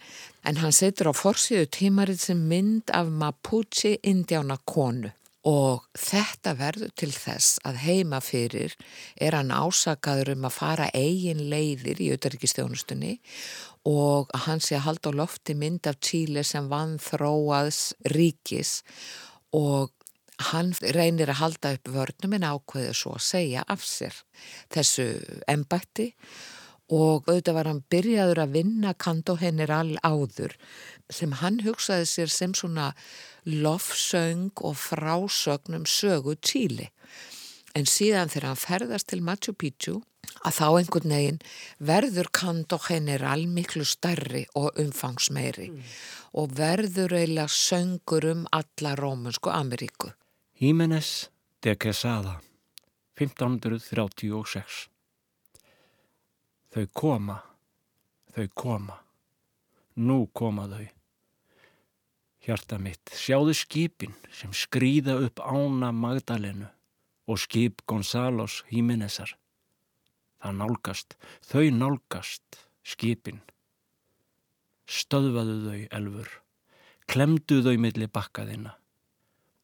[0.48, 5.12] en hann setur á forsíðu tímarið sem mynd af Mapuche indjána konu.
[5.42, 8.76] Og þetta verður til þess að heima fyrir
[9.18, 13.16] er hann ásakaður um að fara eigin leiðir í auðarikistjónustunni
[13.90, 17.80] og að hann sé að halda á lofti mynd af Chile sem vann þróaðs
[18.14, 18.84] ríkis.
[19.50, 19.90] Og
[20.50, 24.18] hann reynir að halda upp vörnum en ákveður svo að segja af sér
[24.74, 25.06] þessu
[25.50, 26.12] embætti
[26.92, 30.56] og auðvitað var hann byrjaður að vinna kantoheneral áður
[31.12, 32.92] sem hann hugsaði sér sem svona
[33.48, 36.90] lofsöng og frásögnum sögu Tíli.
[37.74, 40.00] En síðan þegar hann ferðast til Machu Picchu
[40.44, 41.38] að þá einhvern veginn
[41.80, 45.92] verður kantoheneral miklu starri og umfangsmeiri mm.
[46.38, 50.12] og verður eiginlega söngur um alla Rómunsku Ameríku.
[50.62, 51.28] Jiménez
[51.60, 52.40] de Quesada,
[53.18, 54.90] 1536
[56.70, 57.34] Þau koma,
[58.30, 58.98] þau koma,
[59.98, 60.84] nú koma þau.
[62.46, 66.68] Hjarta mitt, sjáðu skipin sem skrýða upp ána Magdalenu
[67.26, 69.32] og skip Gonzalos Jiménezar.
[70.38, 73.42] Það nálgast, þau nálgast skipin.
[74.86, 76.30] Stöðvaðu þau, elfur,
[77.10, 78.76] klemdu þau millir bakkaðina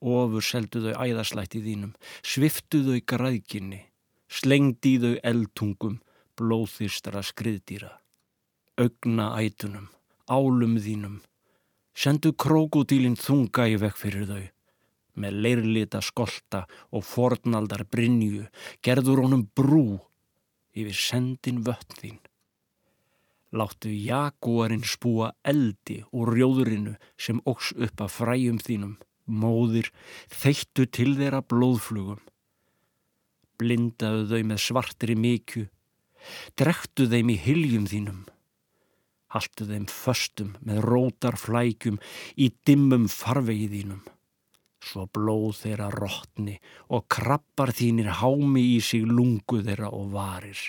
[0.01, 3.81] ofur seldu þau æðaslætti þínum, sviftu þau græðginni,
[4.29, 5.99] slengdi þau eldtungum,
[6.39, 7.91] blóðþýrstra skriðdýra,
[8.79, 9.89] augna ætunum,
[10.31, 11.19] álum þínum,
[11.95, 14.45] sendu krókudílinn þunga í vekk fyrir þau,
[15.19, 18.47] með leirlita skolta og fornaldar brinju,
[18.83, 19.99] gerður honum brú
[20.79, 22.19] yfir sendin vötn þín.
[23.51, 29.93] Láttu jaguarinn spúa eldi úr rjóðurinu sem óks upp af fræjum þínum móðir,
[30.33, 32.21] þeittu til þeirra blóðflugum.
[33.59, 35.67] Blindaðu þau með svartri mikju,
[36.59, 38.21] drektu þeim í hyljum þínum.
[39.35, 41.99] Haltu þeim föstum með rótar flækjum
[42.41, 44.07] í dimmum farvegið þínum.
[44.79, 46.55] Svo blóð þeirra rótni
[46.95, 50.61] og krabbar þínir hámi í sig lungu þeirra og varir.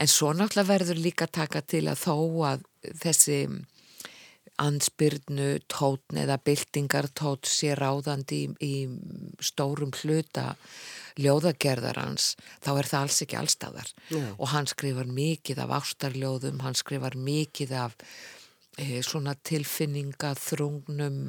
[0.00, 2.14] En svo náttúrulega verður líka taka til að þó
[2.48, 2.62] að
[3.02, 3.40] þessi
[4.60, 10.54] ansbyrnu tótn eða byltingartót sé ráðandi í, í stórum hluta
[11.20, 14.30] ljóðagerðarans þá er það alls ekki allstæðar yeah.
[14.36, 17.96] og hann skrifar mikið af ástarljóðum, hann skrifar mikið af
[18.78, 21.20] e, svona tilfinninga þrungnum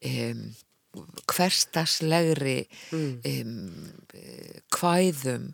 [0.00, 0.32] e,
[1.30, 2.62] hverstaslegri
[2.94, 3.12] mm.
[3.22, 3.34] e,
[4.74, 5.50] kvæðum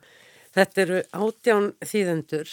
[0.56, 2.52] Þetta eru átján þýðendur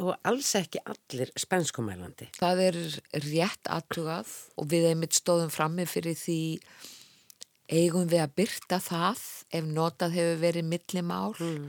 [0.00, 2.30] og alls ekki allir spænskumælandi.
[2.38, 2.78] Það er
[3.26, 6.38] rétt aðtugað og við einmitt stóðum frammi fyrir því
[7.72, 11.68] eigum við að byrta það ef notað hefur verið millimál mm.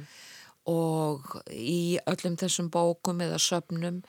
[0.72, 4.00] og í öllum þessum bókum eða söpnum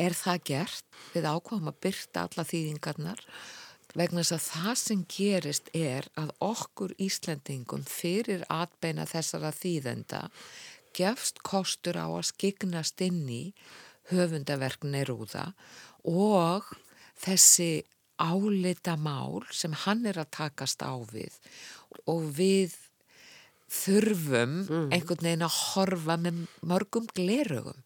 [0.00, 0.88] er það gert.
[1.12, 3.24] Við ákváðum að byrta alla þýðingarnar
[3.96, 10.28] vegna þess að það sem gerist er að okkur Íslandingum fyrir atbeina þessara þýðenda
[10.96, 13.42] gefst kostur á að skignast inn í
[14.12, 15.52] höfundaverkni rúða
[16.08, 16.68] og
[17.18, 17.84] þessi
[18.18, 21.34] álita mál sem hann er að takast á við
[22.10, 22.74] og við
[23.68, 24.88] þurfum mm.
[24.94, 27.82] einhvern veginn að horfa með mörgum glerugum.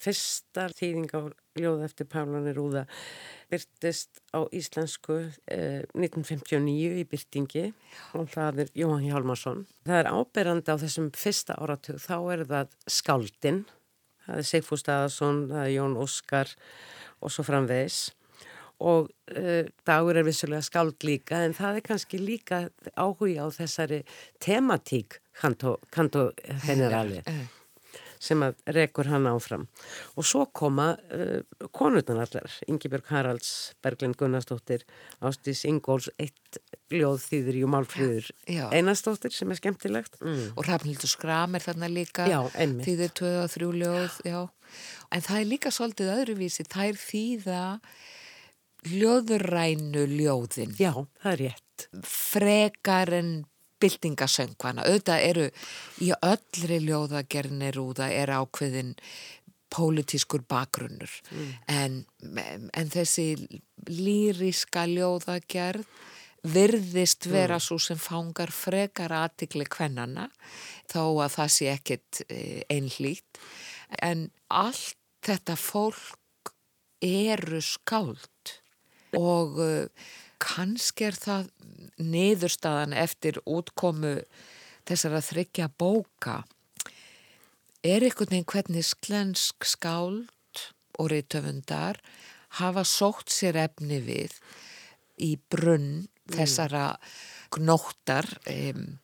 [0.00, 1.20] Fyrsta þýðing á
[1.58, 2.86] ljóð eftir Pálanir Rúða
[3.52, 5.18] byrtist á íslensku
[5.50, 7.66] eh, 1959 í byrtingi
[8.18, 9.66] og það er Jóhann Hjálmarsson.
[9.88, 13.62] Það er áberandi á þessum fyrsta áratug, þá er það Skáldin,
[14.26, 16.56] það er Sigfús Staðarsson, það er Jón Óskar
[17.20, 18.08] og svo framvegis
[18.82, 22.64] og eh, dagur er vissulega skáld líka en það er kannski líka
[22.96, 24.02] áhuga á þessari
[24.42, 26.30] tematík kanto, kanto
[26.66, 27.22] generali.
[28.22, 29.64] Sem að rekur hann áfram.
[30.14, 31.40] Og svo koma uh,
[31.74, 34.84] konurnan allar, Ingebjörg Haralds, Berglind Gunnarsdóttir,
[35.26, 36.60] Ástís Ingóls, eitt
[36.92, 38.30] ljóð þýður í Málfríður
[38.76, 40.18] einastóttir sem er skemmtilegt.
[40.22, 40.52] Mm.
[40.54, 44.40] Og Rafnildur Skram er þarna líka, já, þýður tvö og þrjú ljóð, já.
[45.12, 47.62] En það er líka svolítið öðruvísi, það er þýða
[48.92, 50.76] ljóðurænu ljóðin.
[50.78, 51.88] Já, það er rétt.
[52.06, 53.32] Frekar en
[53.82, 54.86] byltingasöngvana.
[54.86, 55.46] Auðvitað eru
[56.02, 58.96] í öllri ljóðagerðinni rúða er ákveðin
[59.72, 61.52] pólitískur bakgrunnur mm.
[61.72, 62.00] en,
[62.76, 63.26] en þessi
[63.88, 65.86] lýriska ljóðagerð
[66.52, 67.64] virðist vera mm.
[67.64, 70.26] svo sem fangar frekar aðtikli kvennana
[70.90, 73.40] þó að það sé ekkit eh, einhlít
[74.02, 76.52] en allt þetta fólk
[77.02, 78.56] eru skáld
[79.18, 80.08] og uh,
[80.42, 81.50] kannski er það
[82.02, 84.18] niðurstaðan eftir útkomu
[84.88, 86.42] þessar að þryggja bóka.
[87.82, 90.30] Er einhvern veginn hvernig sklensk skáld
[90.98, 92.00] og reytöfundar
[92.58, 94.34] hafa sótt sér efni við
[95.22, 96.96] í brunn þessara
[97.52, 98.98] gnóttar um,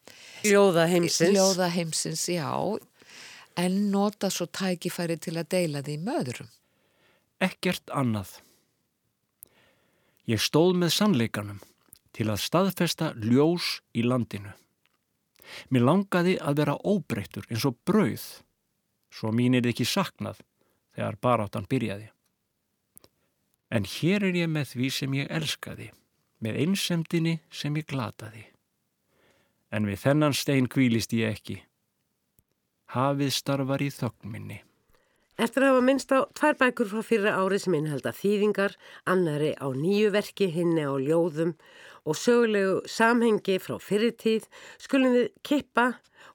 [0.47, 2.51] Ljóðaheimsins Ljóðaheimsins, já
[3.59, 6.53] en nota svo tækifæri til að deila því möðurum
[7.45, 8.39] Ekkert annað
[10.29, 11.61] Ég stóð með sannleikanum
[12.13, 14.53] til að staðfesta ljós í landinu.
[15.73, 18.27] Mér langaði að vera óbreyttur eins og brauð,
[19.09, 20.43] svo mín er ekki saknað
[20.93, 22.11] þegar baráttan byrjaði.
[23.73, 25.89] En hér er ég með því sem ég elskaði,
[26.45, 28.45] með einsemdini sem ég glataði.
[29.73, 31.59] En við þennan stein kvílist ég ekki.
[32.93, 34.63] Hafið starfar í þögnminni.
[35.39, 38.73] Eftir að hafa minnst á tvær bækur frá fyrra árið sem innhalda þýðingar,
[39.07, 41.53] annari á nýju verki, hinni á ljóðum
[42.03, 44.49] og sögulegu samhengi frá fyrirtíð,
[44.83, 45.87] skulum við kippa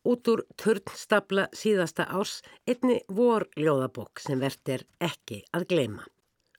[0.07, 6.07] út úr törnstabla síðasta árs einni vor ljóðabokk sem verðt er ekki að gleima.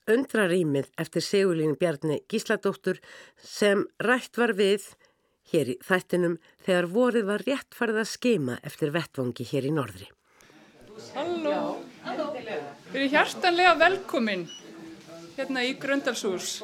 [0.05, 2.99] Undrarýmið eftir segulínu Bjarni Gísladóttur
[3.41, 4.91] sem rætt var við
[5.49, 10.11] hér í þættinum þegar vorið var rétt farið að skema eftir vettvangi hér í norðri.
[11.15, 11.81] Halló,
[12.15, 14.45] við erum hjartanlega velkomin
[15.35, 16.61] hérna í Gröndalshús.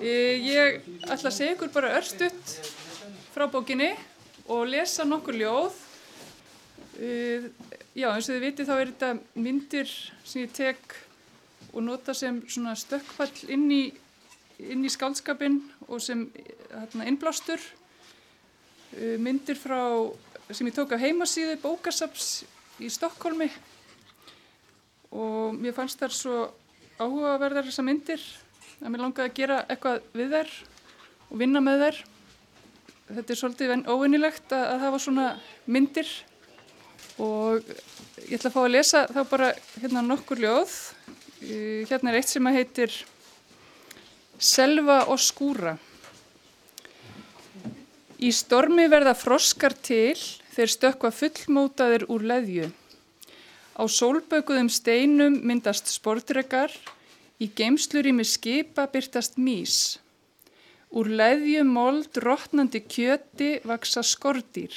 [0.00, 2.54] Ég ætla að segja ykkur bara örstutt
[3.34, 3.90] frá bókinni
[4.52, 5.76] og lesa nokkur ljóð.
[7.96, 9.92] Já, eins og þið vitið þá er þetta myndir
[10.24, 10.96] sem ég tek
[11.74, 13.82] og nota sem svona stökkfall inn í,
[14.64, 16.26] inn í skálskapin og sem
[16.72, 17.60] hérna, innblástur.
[19.20, 19.80] Myndir frá,
[20.48, 22.46] sem ég tók á heimasíðu bókasaps
[22.80, 23.50] í Stokkólmi
[25.14, 26.36] og mér fannst þar svo
[26.96, 28.22] áhugaverðar þessar myndir
[28.80, 30.54] að mér langaði að gera eitthvað við þær
[31.26, 31.98] og vinna með þær.
[33.06, 35.26] Þetta er svolítið óvinnilegt að, að hafa svona
[35.70, 36.10] myndir
[37.22, 37.68] og
[38.26, 40.78] ég ætla að fá að lesa þá bara hérna nokkur ljóð.
[41.90, 42.96] Hérna er eitt sem að heitir
[44.36, 45.76] Selva og skúra.
[48.20, 50.16] Í stormi verða froskar til
[50.56, 52.68] þeir stökka fullmótaðir úr leðju.
[53.76, 56.72] Á sólbökuðum steinum myndast sportrekar,
[57.36, 59.98] í geimslurými skipa byrtast mís.
[60.96, 64.72] Úr leðju mold rótnandi kjöti vaksa skordýr.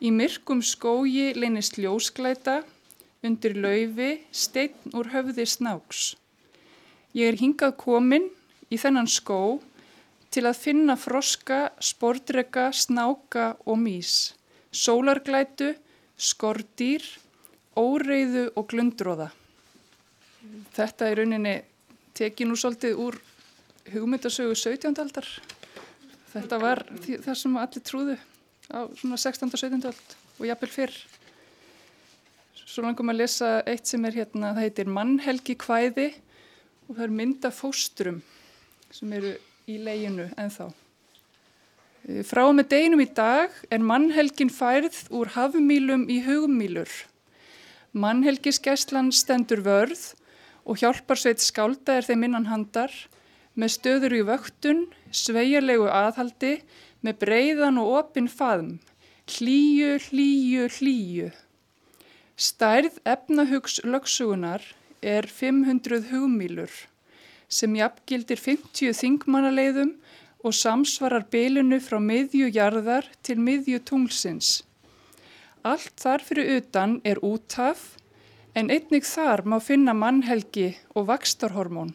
[0.00, 2.62] Í myrkum skógi leynist ljósklæta,
[3.22, 6.14] undir laufi stein úr höfði snáks.
[7.12, 8.30] Ég er hingað komin
[8.72, 9.60] í þennan skó
[10.32, 14.32] til að finna froska, sportreka, snáka og mís
[14.72, 15.74] sólarglætu,
[16.16, 17.04] skordýr,
[17.78, 19.28] óreiðu og glundróða.
[20.74, 21.54] Þetta er rauninni
[22.16, 23.18] tekið nú svolítið úr
[23.92, 24.92] hugmyndasögu 17.
[25.02, 25.28] aldar.
[26.32, 28.18] Þetta var það sem allir trúðu
[28.72, 29.48] á svona 16.
[29.48, 29.88] og 17.
[29.90, 30.98] ald og jafnvel fyrr.
[32.62, 36.12] Svo langum að lesa eitt sem er hérna, það heitir Mannhelgi kvæði
[36.88, 38.22] og það er mynda fóstrum
[38.92, 39.34] sem eru
[39.68, 40.70] í leginu ennþá.
[42.26, 46.90] Frá með deginum í dag er mannhelgin færð úr hafumílum í hugumílur.
[47.92, 50.14] Mannhelgiskeslan stendur vörð
[50.64, 52.92] og hjálpar sveit skálda er þeim innan handar
[53.52, 56.54] með stöður í vöktun, sveigarlegu aðhaldi
[57.04, 58.78] með breyðan og opinn faðm,
[59.28, 61.28] hlýju, hlýju, hlýju.
[62.32, 64.64] Stærð efnahugs lögsugunar
[65.02, 66.72] er 500 hugumílur
[67.52, 69.92] sem jafngildir 50 þingmannaleiðum
[70.40, 74.62] og samsvarar bylunu frá miðjujarðar til miðjutunglsins.
[75.62, 77.92] Allt þar fyrir utan er útaf
[78.58, 81.92] en einnig þar má finna mannhelgi og vakstarhormón.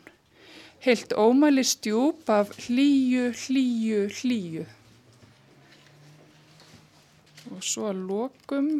[0.85, 4.63] Heilt ómæli stjúp af hlýju, hlýju, hlýju.
[7.51, 8.71] Og svo að lokum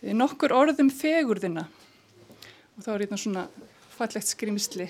[0.00, 3.46] nokkur orðum fegurðina og þá er hérna svona
[3.96, 4.86] fallegt skrimsli.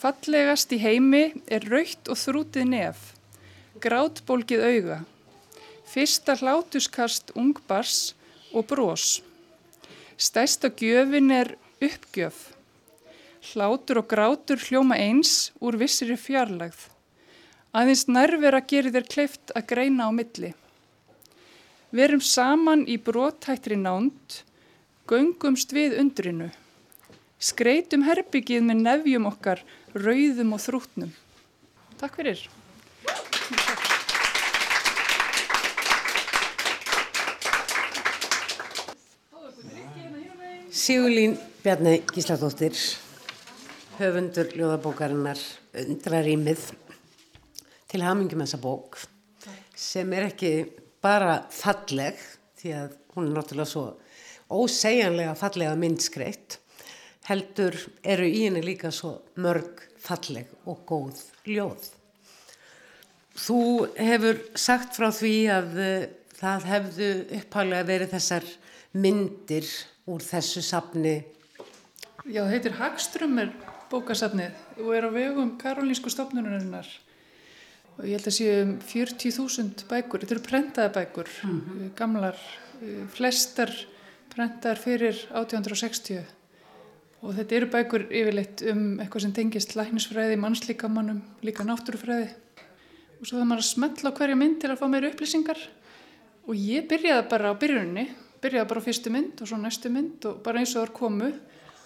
[0.00, 3.10] Fallegast í heimi er raukt og þrútið nef,
[3.84, 5.02] grátbólgið auga,
[5.90, 8.14] fyrsta hlátuskast ungbars
[8.54, 9.20] og brós.
[10.20, 12.52] Stæsta gjöfin er uppgjöf.
[13.50, 16.90] Hlátur og grátur hljóma eins úr vissiri fjarlagð.
[17.72, 20.52] Aðeins nærvera gerir þér kleift að greina á milli.
[21.90, 24.42] Verum saman í brótættri nánt,
[25.10, 26.50] göngumst við undrinu.
[27.40, 29.64] Skreitum herbyggið með nefjum okkar,
[29.96, 31.14] rauðum og þrútnum.
[31.98, 32.59] Takk fyrir.
[40.70, 41.32] Sigurlín
[41.64, 42.76] Bjarni Gísladóttir,
[43.98, 45.40] höfundur ljóðabókarinnar
[45.82, 46.62] Undrarýmið
[47.90, 49.00] til hamingjum þessa bók
[49.74, 50.52] sem er ekki
[51.02, 52.22] bara falleg
[52.62, 53.84] því að hún er náttúrulega svo
[54.60, 56.60] ósegjanlega fallega myndskreitt
[57.26, 57.74] heldur
[58.06, 61.92] eru í henni líka svo mörg falleg og góð ljóð.
[63.34, 63.62] Þú
[63.98, 68.52] hefur sagt frá því að uh, það hefðu upphálega verið þessar
[68.94, 69.66] myndir
[70.10, 71.20] úr þessu safni.
[72.26, 73.52] Já, það heitir Hagströmmir
[73.90, 76.88] bókasafnið og er á vegum Karolínsku stofnunarinnar.
[77.98, 81.94] Og ég held að séu um 40.000 bækur, þetta eru prentaða bækur, mm -hmm.
[81.96, 82.36] gamlar,
[82.82, 83.72] eh, flestar
[84.30, 86.22] prentaðar fyrir 1860
[87.20, 92.30] og þetta eru bækur yfirleitt um eitthvað sem tengist læknisfræði, mannslíkamannum, líka náttúrufræði
[93.20, 95.60] og svo það maður að smetla á hverja mynd til að fá meira upplýsingar
[96.48, 98.06] og ég byrjaði bara á byrjunni
[98.40, 100.94] byrjaði bara á fyrstu mynd og svo næstu mynd og bara eins og það er
[100.96, 101.30] komu.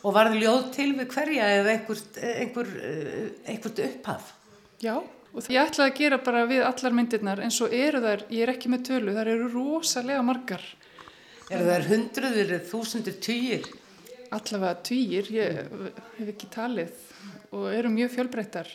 [0.05, 2.73] Og var það ljóð til við hverja eða einhvert, einhver,
[3.49, 4.33] einhvert upphaf?
[4.85, 8.45] Já, og ég ætlaði að gera bara við allar myndirnar en svo eru þær, ég
[8.45, 10.67] er ekki með tölu, þær eru rosalega margar.
[11.53, 13.67] Er það hundruður eða þúsundur týjir?
[14.35, 15.59] Allavega týjir, ég
[16.19, 16.95] hef ekki talið
[17.55, 18.71] og eru mjög fjölbreyttar.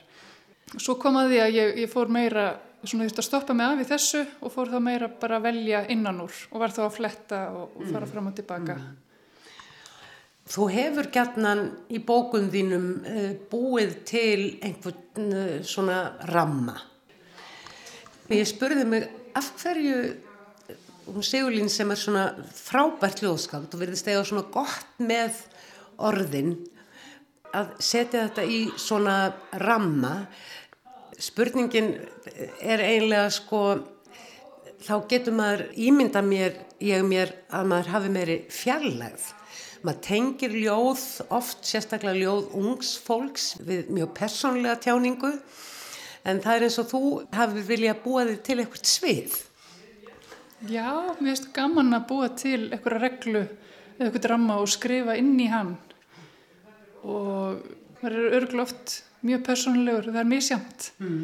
[0.78, 2.52] Svo kom að ég, ég fór meira
[2.84, 5.84] svona veist að stoppa mig af í þessu og fór þá meira bara að velja
[5.92, 8.12] innan úr og var þá að fletta og, og fara mm.
[8.14, 8.78] fram og tilbaka.
[8.80, 8.98] Mm.
[10.50, 16.00] Þú hefur gætnan í bókun þínum uh, búið til einhvern uh, svona
[16.32, 16.78] ramma.
[18.30, 19.08] Ég spurði mig
[19.38, 20.00] af hverju
[21.10, 25.42] hún Sigurlín sem er svona frábært ljóðskátt og verðist eða svona gott með
[25.98, 26.54] orðin
[27.58, 29.16] að setja þetta í svona
[29.58, 30.14] ramma
[31.20, 31.94] spurningin
[32.62, 33.64] er eiginlega sko
[34.80, 39.26] þá getur maður ímynda mér ég mér að maður hafi meiri fjarlægð.
[39.84, 45.34] Maður tengir ljóð oft sérstaklega ljóð ungs fólks við mjög persónlega tjáningu.
[46.28, 47.04] En það er eins og þú
[47.36, 49.38] hafi viljað búa þig til eitthvað svið.
[50.68, 55.38] Já, mér finnst gaman að búa til eitthvað reglu eða eitthvað drama og skrifa inn
[55.40, 55.78] í hann.
[57.08, 57.64] Og
[58.02, 60.90] það er örgloft mjög persónulegur, það er misjamt.
[61.00, 61.22] Mm.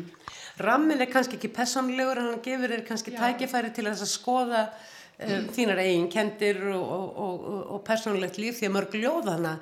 [0.66, 3.20] Rammin er kannski ekki persónulegur en hann gefur þér kannski Já.
[3.22, 8.70] tækifæri til að skoða um, þínar eigin kendir og, og, og, og persónulegt líf því
[8.70, 9.56] að mörg ljóðana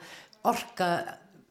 [0.50, 0.90] orka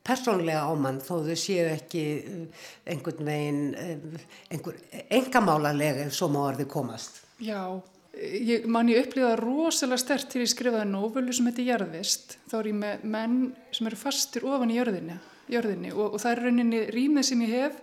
[0.07, 4.79] persónlega á mann þó þau séu ekki uh, einhvern veginn uh, einhver
[5.19, 7.23] engamálarlega ef svo má orði komast.
[7.43, 7.67] Já,
[8.15, 12.39] ég, man ég upplýða rosalega stert til ég skrifaði nóvölu sem heitir Jærðvist.
[12.47, 13.39] Þá er ég með menn
[13.75, 15.19] sem eru fastir ofan í jörðinni
[15.53, 17.81] jörðinni og, og það er rauninni rýmið sem ég hef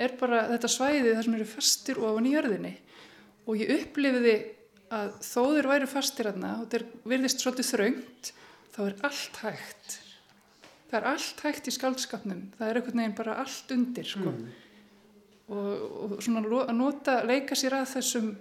[0.00, 2.74] er bara þetta svæði þar sem eru fastir ofan í jörðinni
[3.46, 4.36] og ég upplifiði
[4.90, 8.32] að þó þeir væri fastir aðna og þeir virðist svolítið þraungt
[8.74, 9.98] þá er allt hægt
[10.90, 14.32] það er allt hægt í skaldskapnum það er einhvern veginn bara allt undir sko.
[14.32, 14.50] mm.
[15.54, 15.70] og,
[16.04, 18.32] og svona að nota, leika sér að þessum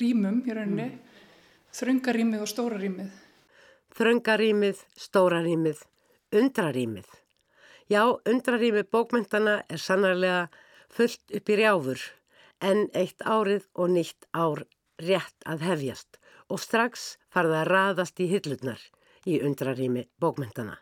[0.00, 1.22] rýmum í rauninni mm.
[1.80, 3.24] þröngarýmið og stórarímið
[3.98, 5.80] Þröngarýmið, stórarímið,
[6.38, 7.08] undrarýmið
[7.88, 10.48] Já, undrarými bókmyndana er sannarlega
[10.92, 12.02] fullt upp í rjáfur
[12.60, 14.66] en eitt árið og nýtt ár
[15.00, 16.18] rétt að hefjast
[16.52, 18.82] og strax farða að raðast í hillurnar
[19.24, 20.76] í undrarými bókmyndana.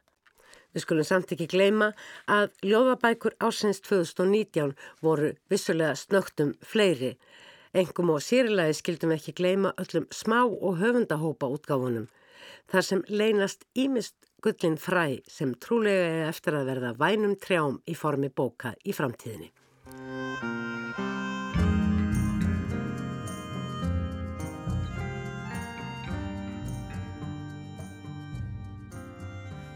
[0.74, 1.92] Við skulum samt ekki gleyma
[2.26, 7.14] að ljóðabækur ásins 2019 voru vissulega snögtum fleiri.
[7.70, 12.11] Engum og sérilægi skildum ekki gleyma öllum smá og höfundahópa útgáfunum
[12.66, 17.94] þar sem leynast ímist gullin fræ sem trúlega er eftir að verða vænum trjám í
[17.99, 19.51] formi bóka í framtíðinni.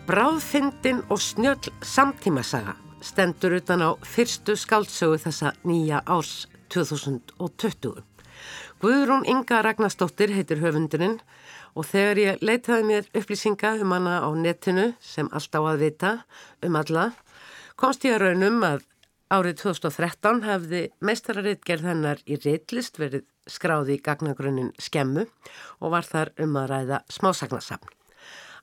[0.07, 8.03] Bráðfindin og snjöll samtímasaga stendur utan á fyrstu skáldsögu þessa nýja árs 2020.
[8.81, 11.19] Guðrún Inga Ragnarstóttir heitir höfundurinn
[11.75, 16.13] og þegar ég leitaði mér upplýsinga um hana á netinu sem alltaf að vita
[16.67, 17.11] um alla
[17.81, 18.83] komst ég að raunum að
[19.31, 25.25] árið 2013 hefði meistararittgerð hennar í reitlist verið skráði í gagnagrunnin skemmu
[25.79, 27.95] og var þar um að ræða smásagnasafn.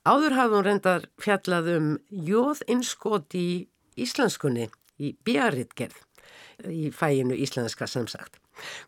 [0.06, 3.48] Áður hafði hún reyndar fjallað um jóð innskot í
[3.98, 4.68] íslenskunni
[5.02, 5.98] í bíarittgerð
[6.70, 8.38] í fæinu íslenska sem sagt.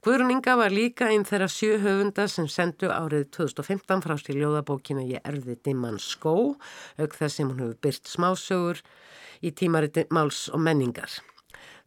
[0.05, 5.07] Guðrún Inga var líka einn þeirra sjö höfunda sem sendu árið 2015 frá sér ljóðabókina
[5.07, 6.37] Ég erði dimman skó,
[7.01, 8.85] auk þess sem hún hefur byrt smásögur
[9.41, 11.21] í tímariti máls og menningar.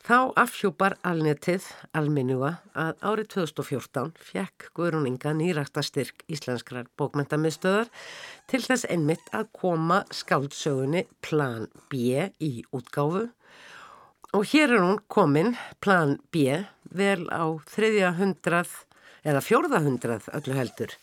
[0.04, 1.64] Þá afhjúpar alnetið
[1.96, 7.88] alminnjúa að árið 2014 fekk Guðrún Inga nýrakta styrk íslenskrar bókmentamiðstöðar
[8.52, 13.30] til þess einmitt að koma skáldsögunni Plan B í útgáfu
[14.34, 18.72] Og hér er hún komin, plan B, vel á þriðja hundrað
[19.30, 20.96] eða fjórða hundrað öllu heldur.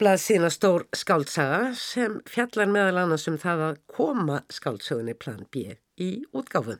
[0.00, 5.76] Blað sína stór skáltsaga sem fjallar meðal annars um það að koma skáltsögunni plan B
[6.00, 6.78] í útgáfu.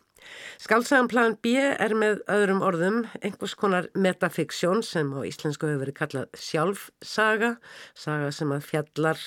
[0.56, 6.00] Skáltsagan plan B er með öðrum orðum einhvers konar metafiksjón sem á íslensku hefur verið
[6.00, 7.56] kallað sjálfsaga,
[7.92, 9.26] saga sem að fjallar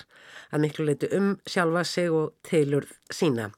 [0.49, 3.51] að miklu leiti um sjálfa sig og tilurð sína.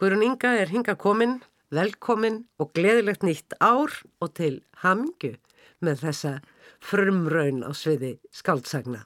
[0.00, 1.42] Guðrun Inga er hinga komin
[1.74, 5.34] velkomin og gleðilegt nýtt ár og til hamngu
[5.84, 6.34] með þessa
[6.84, 9.04] frumraun á sviði skáldsagna.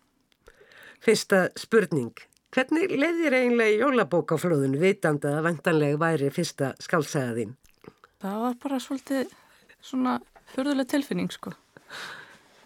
[1.04, 2.14] Fyrsta spurning.
[2.54, 7.54] Hvernig leiðir eiginlega í jólabókaflóðun vitandi að vantanlega væri fyrsta skáldsagaðinn?
[8.18, 9.34] Það var bara svolítið
[9.84, 10.16] svona
[10.54, 11.52] förðuleg tilfinning sko.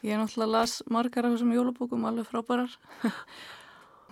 [0.03, 2.73] Ég er náttúrulega las margar af þessum jólabókum alveg frábærar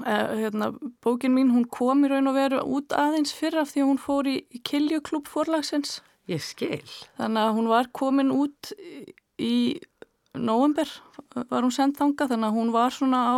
[0.07, 0.71] hérna,
[1.05, 4.31] bókin mín hún kom í raun og veru út aðeins fyrra því að hún fór
[4.31, 6.01] í, í Kiljuklub forlagsins.
[6.31, 6.83] Ég skil.
[7.19, 9.55] Þannig að hún var komin út í, í
[10.39, 10.89] november,
[11.35, 13.37] var hún sendt þanga, þannig að hún var svona á,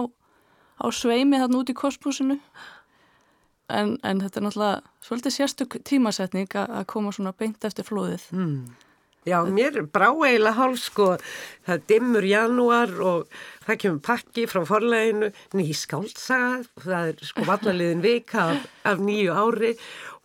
[0.83, 2.39] á sveimi þarna út í kostbúsinu.
[3.73, 8.27] En, en þetta er náttúrulega svolítið sérstök tímasetning að koma svona beint eftir flóðið.
[8.37, 8.75] Mm.
[9.23, 11.05] Já, mér brá eiginlega hálf sko,
[11.63, 13.29] það er dimmur janúar og
[13.63, 19.37] það kemur pakki frá forleginu, ný skáltsaga, það er sko vallaliðin vika af, af nýju
[19.45, 19.71] ári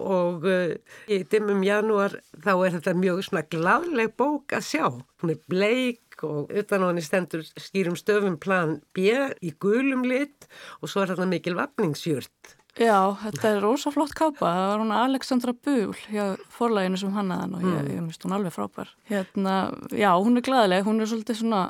[0.02, 0.74] og uh,
[1.14, 4.86] í dimmum janúar þá er þetta mjög svona gladleg bók að sjá.
[5.22, 10.50] Hún er bleik og utan á henni stendur skýrum stöfum plan B í gulum lit
[10.82, 12.58] og svo er þetta mikil vapningsjurt.
[12.78, 14.46] Já, þetta er rosa flott kápa.
[14.46, 17.92] Það var hún Alexandra Búl hjá forlæginu sem hann aðan og ég, mm.
[17.94, 18.92] ég myndist hún alveg frábær.
[19.10, 19.56] Hérna,
[19.90, 21.64] já, hún er glæðileg, hún er svolítið svona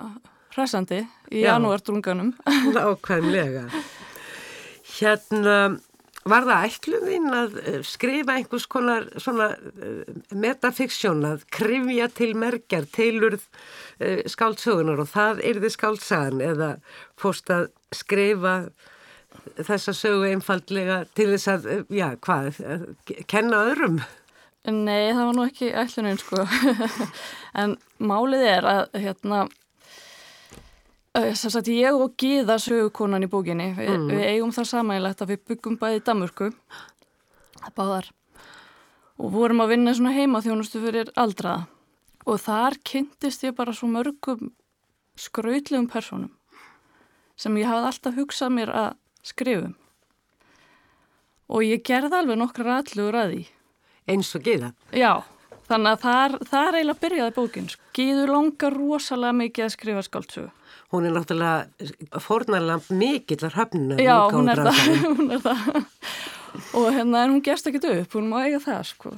[0.55, 2.33] hræsandi í janúardrunganum.
[2.91, 3.67] Ákvæmlega.
[4.97, 5.57] Hérna,
[6.27, 10.03] var það ætluðinn að eh, skrifa einhvers konar svona eh,
[10.35, 16.69] metafiksjón að krifja til merkjar, tilurð uh, skáldsögunar og það er þið skáltsagan eða
[17.19, 18.57] fórst að skrifa
[19.57, 22.61] þessa sögu einfallega til þess að, já, hvað,
[23.29, 24.01] kenna öðrum?
[24.67, 26.43] Nei, það var nú ekki ætlunum, sko.
[27.61, 29.45] en málið er að, hérna,
[31.15, 34.11] þess að ég og Gíða sögukonan í bókinni, við, mm.
[34.11, 36.51] við eigum það samægilegt að við byggum bæði Damurku,
[37.77, 38.11] báðar,
[39.17, 41.67] og vorum að vinna svona heima þjónustu fyrir aldraða.
[42.27, 44.49] Og þar kynntist ég bara svo mörgum
[45.17, 46.33] skrautlegum personum
[47.37, 48.95] sem ég hafði alltaf hugsað mér að
[49.27, 49.75] skrifum.
[51.47, 53.41] Og ég gerði alveg nokkra allugur að því.
[54.11, 54.71] Eins og Gíða?
[54.95, 55.23] Já,
[55.69, 57.69] þannig að það er, það er eiginlega byrjaði bókinn.
[57.95, 60.51] Gíðu langar rosalega mikið að skrifa skáltsögu.
[60.95, 63.97] Hún er náttúrulega fornarlega mikill að höfnuna.
[63.99, 64.83] Já, hún er, það,
[65.19, 65.81] hún er það.
[66.79, 69.17] Og hérna en hún gerst ekkit upp, hún má eiga það sko.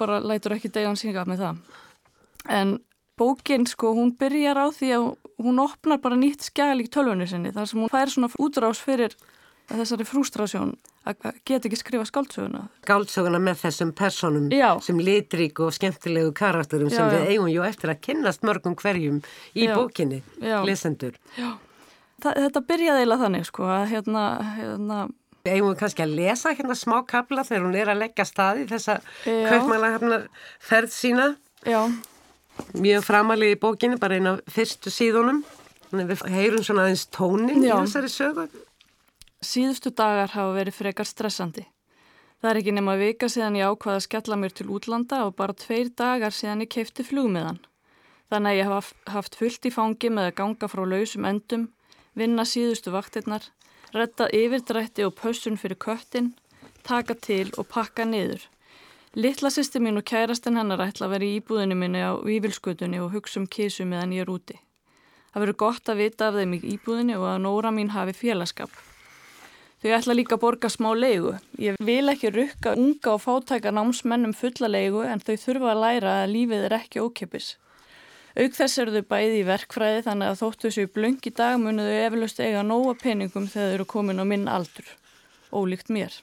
[0.00, 1.62] Bara lætur ekki degan síngað með það.
[2.58, 2.76] En
[3.18, 5.08] bókinn sko, hún byrjar á því að
[5.42, 9.16] hún opnar bara nýtt skæl í tölvunni sinni þar sem hún fær svona útrás fyrir
[9.68, 10.74] þessari frústrasjón
[11.08, 12.66] að geta ekki skrifa skáldsöguna.
[12.82, 14.70] Skáldsöguna með þessum personum já.
[14.84, 19.22] sem litrík og skemmtilegu karakterum já, sem við eigum ju eftir að kynnast mörgum hverjum
[19.54, 20.20] í bókinni,
[20.68, 21.16] lesendur.
[21.38, 21.54] Já,
[22.24, 24.26] þetta byrjaði eiginlega þannig sko að hérna,
[24.58, 25.00] hérna
[25.48, 28.98] eigum við kannski að lesa hérna smá kabla þegar hún er að leggja staði þessa
[29.24, 30.22] kaupmæla
[30.60, 31.32] ferð sína.
[31.64, 31.82] Já
[32.78, 35.42] mjög framalið í bókinu, bara eina fyrstu síðunum.
[35.88, 38.48] Við heyrum svona aðeins tónin í þessari sögu.
[39.38, 41.62] Síðustu dagar hafa verið frekar stressandi.
[42.42, 45.54] Það er ekki nema vika síðan ég ákvaði að skella mér til útlanda og bara
[45.54, 47.60] tveir dagar síðan ég keipti flugmiðan.
[48.34, 51.68] Þannig að ég hafa haft fullt í fangi með að ganga frá lausum endum,
[52.18, 53.46] vinna síðustu vaktirnar,
[53.94, 56.34] retta yfirdrætti og pössun fyrir köttin,
[56.82, 58.42] taka til og pakka niður.
[59.14, 63.14] Littla sýsti mín og kærastinn hennar ætla að vera í íbúðinu minni á Vívilskutunni og
[63.14, 64.58] hugsa um kísu meðan ég er úti.
[65.30, 68.87] Það verður gott að vita af þeim í íbúðinu og að Nóra mín hafi félagskap.
[69.78, 71.36] Þau ætla líka að borga smá leigu.
[71.62, 76.14] Ég vil ekki rukka unga og fátæka námsmennum fulla leigu en þau þurfa að læra
[76.24, 77.52] að lífið er ekki ókipis.
[78.38, 81.84] Auk þess eru þau bæði í verkfræði þannig að þóttu þessu blöng í dag munu
[81.86, 84.90] þau eflaust eiga nóga peningum þegar þau eru komin á minn aldur.
[85.54, 86.16] Ólíkt mér.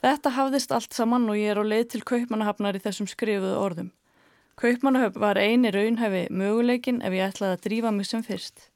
[0.00, 3.92] Þetta hafðist allt saman og ég er á leið til kaupmannahafnar í þessum skrifuðu orðum.
[4.56, 8.70] Kaupmannahöfn var eini raunhefi möguleikin ef ég ætlaði að drífa mig sem fyrst.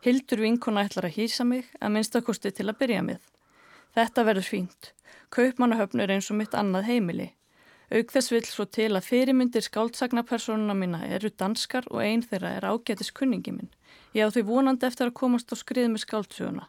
[0.00, 3.20] Hildur vinkona ætlar að hýsa mig að minnstakosti til að byrja með.
[3.92, 4.94] Þetta verður fínt.
[5.34, 7.26] Kaupmannahöfn er eins og mitt annað heimili.
[7.90, 12.68] Auk þess vil svo til að fyrirmyndir skáldsagnapersonuna mína eru danskar og einn þeirra er
[12.70, 13.68] ágætis kunningi minn.
[14.14, 16.68] Ég á því vonandi eftir að komast á skrið með skáldsuguna.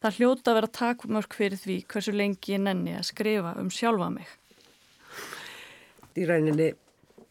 [0.00, 4.12] Það hljóta að vera takmörk fyrir því hversu lengi ég nenni að skrifa um sjálfa
[4.14, 4.28] mig.
[6.16, 6.70] Í rauninni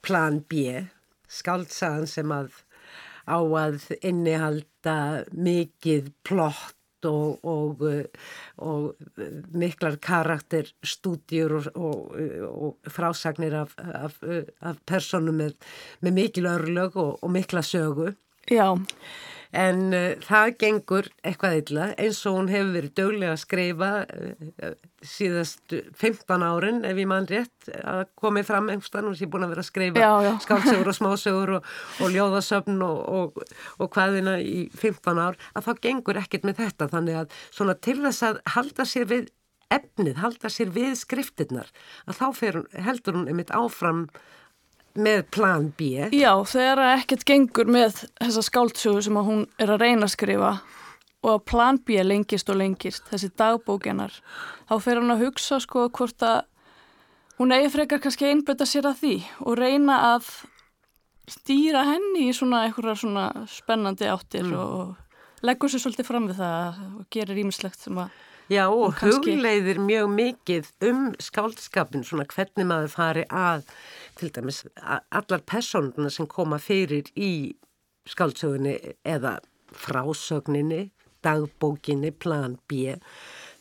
[0.06, 0.84] plan B,
[1.30, 2.52] skaldsagan sem að
[3.30, 6.76] á að innihalda mikið plott
[7.08, 7.84] og, og,
[8.60, 8.90] og
[9.56, 12.16] miklar karakterstúdjur og,
[12.50, 14.18] og frásagnir af, af,
[14.60, 15.56] af personum með,
[16.04, 18.12] með mikil örlög og mikla sögu.
[18.50, 18.76] Já.
[19.50, 24.76] En uh, það gengur eitthvað illa eins og hún hefur verið döglega að skrifa uh,
[25.02, 29.56] síðast 15 árin ef ég mann rétt að komið fram einhverstað, hún sé búin að
[29.56, 30.12] vera að skrifa
[30.46, 33.42] skálsögur og smásögur og, og ljóðasöfn og,
[33.82, 36.92] og hvaðina í 15 ár, að þá gengur ekkert með þetta.
[36.94, 39.30] Þannig að svona til þess að halda sér við
[39.74, 41.70] efnið, halda sér við skriftirnar,
[42.10, 44.08] að þá fer, heldur hún einmitt áfram
[44.98, 50.08] með plan B Já, þegar ekkert gengur með þessa skáldsögu sem hún er að reyna
[50.08, 50.54] að skrifa
[51.20, 54.16] og að plan B lengist og lengist, þessi dagbókenar
[54.70, 56.40] þá fer hann að hugsa sko hvort að
[57.40, 60.32] hún eigi frekar kannski einbeta sér að því og reyna að
[61.30, 64.58] stýra henni í svona eitthvað svona spennandi áttir mm.
[64.58, 68.18] og leggur sér svolítið fram við það og gerir ímislegt sem að
[68.50, 69.36] Já og kannski...
[69.36, 73.68] hugleiðir mjög mikið um skáldskapin, svona hvernig maður fari að,
[74.20, 77.32] til dæmis, allar personuna sem koma fyrir í
[78.10, 78.76] skáldsögunni
[79.08, 79.38] eða
[79.76, 80.90] frásögninni,
[81.24, 82.96] dagbókinni, plan B,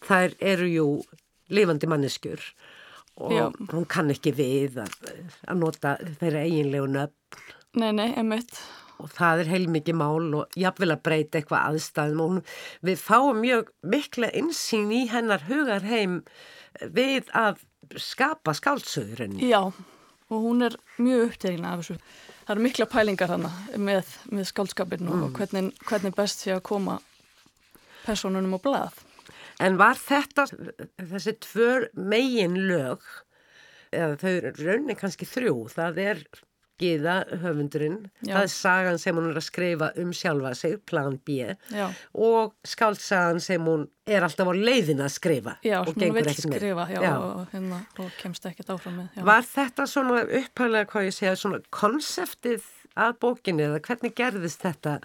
[0.07, 0.89] þær eru jú
[1.53, 2.43] lifandi manneskjur
[3.19, 3.47] og Já.
[3.73, 4.93] hún kann ekki við að,
[5.51, 7.41] að nota þeirra eiginlegu nöfn.
[7.79, 8.61] Nei, nei, emitt
[8.99, 12.41] og það er heilmikið mál og jáfnvel að breyta eitthvað aðstæðum og hún,
[12.87, 16.21] við fáum mjög mikla insýn í hennar hugarheim
[16.83, 17.63] við að
[17.99, 19.39] skapa skáldsöðurinn.
[19.41, 19.71] Já,
[20.29, 21.99] og hún er mjög upptegna af þessu.
[22.45, 25.22] Það eru mikla pælingar hana með, með skáldskapin mm.
[25.26, 26.99] og hvernig, hvernig best sé að koma
[28.05, 29.01] personunum á blað.
[29.61, 30.47] En var þetta,
[30.97, 33.03] þessi tvör megin lög,
[33.91, 36.22] eða þau raunir kannski þrjú, það er
[36.79, 38.37] Gíða, höfundurinn, Já.
[38.37, 41.39] það er sagan sem hún er að skrifa um sjálfa sig, plan B
[41.74, 41.89] Já.
[42.14, 46.62] og skáltsagan sem hún er alltaf á leiðin að skrifa Já, og gengur ekkert með.
[46.62, 46.87] Skrifa,
[47.18, 49.22] og, hérna, og kemst ekkert áfram með.
[49.31, 54.99] Var þetta svona upphæðlega, hvað ég segja, svona konseptið að bókinni eða hvernig gerðist þetta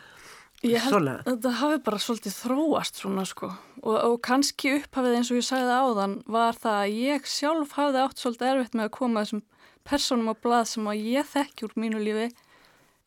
[0.63, 3.49] ég held að það hafi bara svolítið þróast svona sko
[3.84, 8.03] og, og kannski upphæfið eins og ég sagði áðan var það að ég sjálf hafði
[8.03, 9.43] átt svolítið erfitt með að koma þessum
[9.88, 12.29] personum á blað sem að ég þekki úr mínu lífi.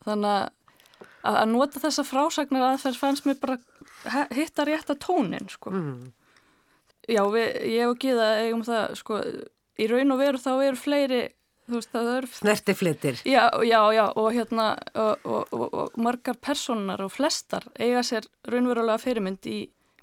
[0.05, 0.53] Þannig að
[1.27, 3.57] að nota þessa frásagnar aðferð fannst mér bara
[4.35, 5.73] hitta rétt að tónin sko.
[5.73, 6.11] Mm.
[7.07, 9.21] já, við, ég og Gíða eigum það sko,
[9.77, 11.23] í raun og veru þá eru fleiri
[11.67, 18.05] Snertiflitir já, já, já, og hérna og, og, og, og margar personar og flestar eiga
[18.07, 19.57] sér raunverulega fyrirmynd í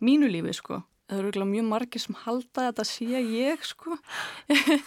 [0.05, 0.83] mínu lífi sko.
[1.09, 3.97] Það eru mjög margir sem halda þetta sé ég sko.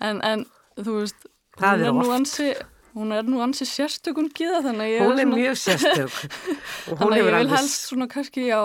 [0.00, 0.46] En, en
[0.80, 1.26] þú veist,
[1.60, 2.50] hún er, er nú ansi
[2.96, 6.20] hún er nú ansi sérstökun gíða þannig hún er svona, mjög sérstök.
[7.00, 8.60] Þannig ég vil helst svona kannski já,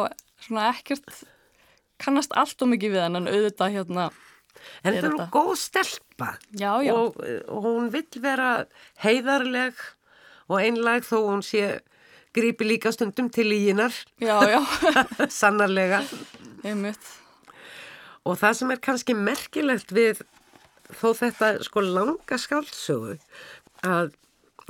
[0.46, 1.26] svona ekkert
[2.02, 4.08] kannast allt og mikið við hann en auðvitað hérna
[4.84, 6.32] en það er nú góð stelpa.
[6.58, 6.94] Já, já.
[6.96, 7.20] Og,
[7.52, 8.50] og hún vill vera
[9.04, 9.84] heiðarleg
[10.50, 11.80] og einlag þó hún sé
[12.36, 13.96] grípi líka stundum til íinar
[15.40, 16.04] sannarlega.
[18.26, 20.24] Og það sem er kannski merkilegt við
[20.94, 23.18] þó þetta sko langa skáldsögu
[23.86, 24.14] að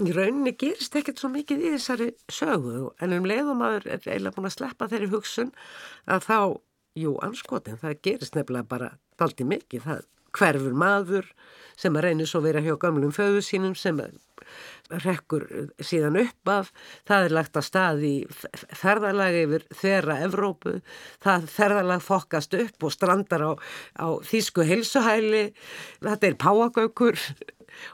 [0.03, 2.89] í rauninni gerist ekkert svo mikið í þessari sögu.
[3.03, 5.53] En um leiðum að er eiginlega búin að sleppa þeirri hugsun
[6.11, 6.39] að þá,
[6.99, 10.03] jú, anskotin, það gerist nefnilega bara daldi mikið, það
[10.35, 11.31] hverfur maður
[11.79, 13.99] sem að reynir svo vera hjá gamlum föðu sínum sem
[15.01, 15.45] rekkur
[15.81, 16.71] síðan upp af,
[17.07, 18.13] það er lagt að stað í
[18.77, 20.75] ferðalagi yfir þeirra Evrópu,
[21.25, 23.51] það ferðalag fokast upp og strandar á,
[23.97, 25.47] á þýsku heilsuhæli,
[26.05, 27.19] þetta er páagaukur.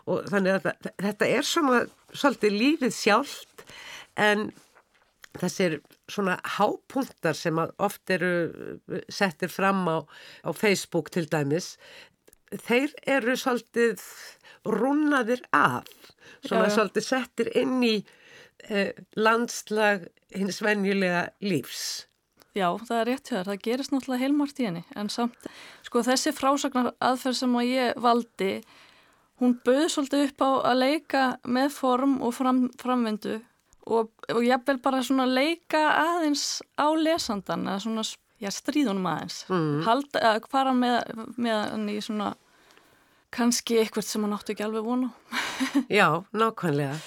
[0.05, 1.77] Og þannig að þetta er svona
[2.13, 3.63] svolítið lífið sjálft
[4.13, 4.51] en
[5.39, 5.79] þessir
[6.11, 8.31] svona hápuntar sem oft eru
[9.09, 10.05] settir fram á,
[10.45, 11.77] á Facebook til dæmis
[12.51, 14.03] þeir eru svolítið
[14.67, 15.87] rúnaðir af
[16.43, 16.75] svona já, já.
[16.75, 17.95] svolítið settir inn í
[18.69, 22.07] eh, landslag hins venjulega lífs
[22.51, 25.45] Já, það er rétt hér, það gerist náttúrulega heilmart í henni en samt,
[25.87, 28.49] sko þessi frásagnar aðferð sem að ég valdi
[29.39, 33.37] hún bauð svolítið upp á að leika með form og fram, framvindu
[33.87, 38.03] og, og jafnvel bara svona leika aðeins á lesandan eða svona,
[38.41, 39.81] já, stríðunum aðeins mm.
[39.87, 42.31] halda, að fara með, með hann í svona
[43.31, 45.11] kannski eitthvað sem hann áttu ekki alveg vonu
[45.99, 46.97] Já, nákvæmlega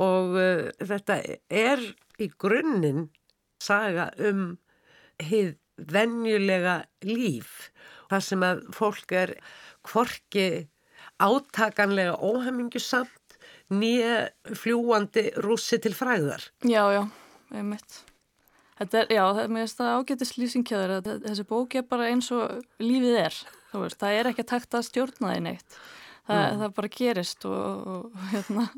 [0.00, 1.20] og uh, þetta
[1.50, 1.82] er
[2.22, 3.08] í grunninn
[3.62, 4.56] saga um
[5.22, 7.70] hið venjulega líf
[8.10, 9.34] þar sem að fólk er
[9.86, 10.66] kvorki
[11.22, 13.38] átakanlega óhemmingusamt
[13.72, 16.44] nýja fljúandi rúsi til fræðar.
[16.62, 17.02] Já, já,
[17.54, 18.02] einmitt.
[18.76, 23.20] Þetta er, já, það, það ágættis lýsingkjöður að þessi bóki er bara eins og lífið
[23.22, 23.38] er.
[23.76, 25.78] Veist, það er ekki að takta að stjórna því neitt.
[26.26, 26.60] Það, mm.
[26.60, 28.68] það bara gerist og, og hérna...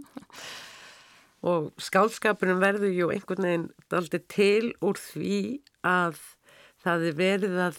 [1.46, 5.36] Og skálskapurinn verður ju einhvern veginn aldrei til úr því
[5.86, 6.16] að
[6.82, 7.78] það er verið að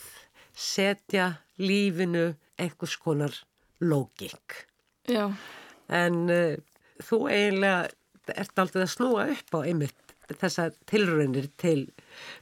[0.56, 1.26] setja
[1.60, 3.36] lífinu einhvers konar
[3.84, 4.62] lógik.
[5.12, 5.26] Já.
[5.92, 6.56] En uh,
[7.04, 7.90] þú eiginlega
[8.40, 11.88] ert aldrei að snúa upp á einmitt þessa tilraunir til,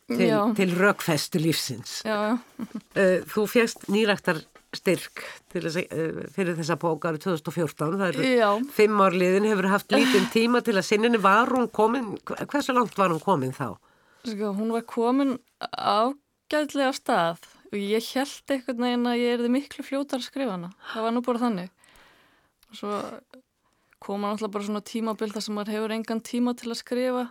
[0.09, 2.01] til, til rökfestu lífsins.
[2.07, 4.43] Já, uh, þú fjast nýræktar
[4.75, 5.23] styrk
[5.53, 7.97] þess, uh, fyrir þessa bók árið 2014.
[8.01, 8.49] Það eru já.
[8.75, 11.21] fimm árliðin, hefur haft lítinn tíma til að sinninni.
[11.23, 13.77] Var hún komin, hversu langt var hún komin þá?
[14.27, 19.51] Sko, hún var komin ágæðlega á stað og ég held eitthvað neginn að ég erði
[19.51, 20.71] miklu fljótar að skrifa hana.
[20.93, 21.73] Það var nú bara þannig.
[22.67, 23.01] Og svo
[24.03, 27.23] koma náttúrulega bara svona tímabild þar sem maður hefur engan tíma til að skrifa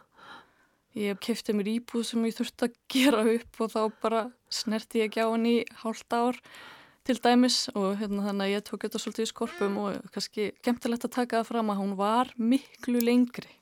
[0.96, 5.10] Ég kiftið mér íbúð sem ég þurfti að gera upp og þá bara snerti ég
[5.10, 6.38] ekki á henni í hálft ár
[7.06, 11.06] til dæmis og hérna, þannig að ég tók þetta svolítið í skorpum og kannski gemtilegt
[11.06, 13.52] að taka það fram að hún var miklu lengri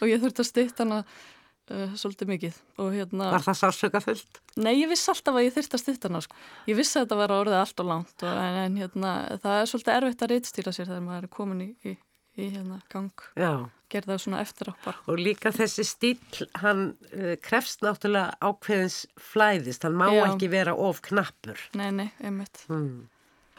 [0.00, 2.58] og ég þurfti að styrta hana uh, svolítið mikið.
[2.80, 4.42] Hérna, var það sásöka fullt?
[4.58, 6.24] Nei, ég vissi alltaf að ég þurfti að styrta hana.
[6.24, 6.42] Sko.
[6.70, 9.14] Ég vissi að þetta var orðið allt og langt og, en, en hérna,
[9.44, 11.96] það er svolítið erfitt að reytstýra sér þegar maður er komin í, í,
[12.38, 13.28] í hérna, gang.
[13.38, 15.00] Já gerða það svona eftir okkar.
[15.08, 20.22] Og líka þessi stíl, hann uh, krefst náttúrulega ákveðins flæðist, hann má Já.
[20.28, 21.60] ekki vera of knappur.
[21.78, 22.64] Nei, nei, einmitt.
[22.68, 23.08] Hmm.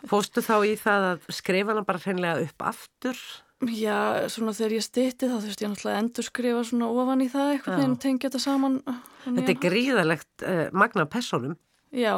[0.09, 3.23] Fóstu þá í það að skrifa hann bara hreinlega upp aftur?
[3.67, 7.27] Já, svona þegar ég stýtti þá þurfti ég náttúrulega að endur skrifa svona ofan í
[7.31, 8.77] það eitthvað þegar tengja þetta saman.
[9.25, 11.57] Þetta er gríðalegt uh, magna personum.
[11.89, 12.13] Já.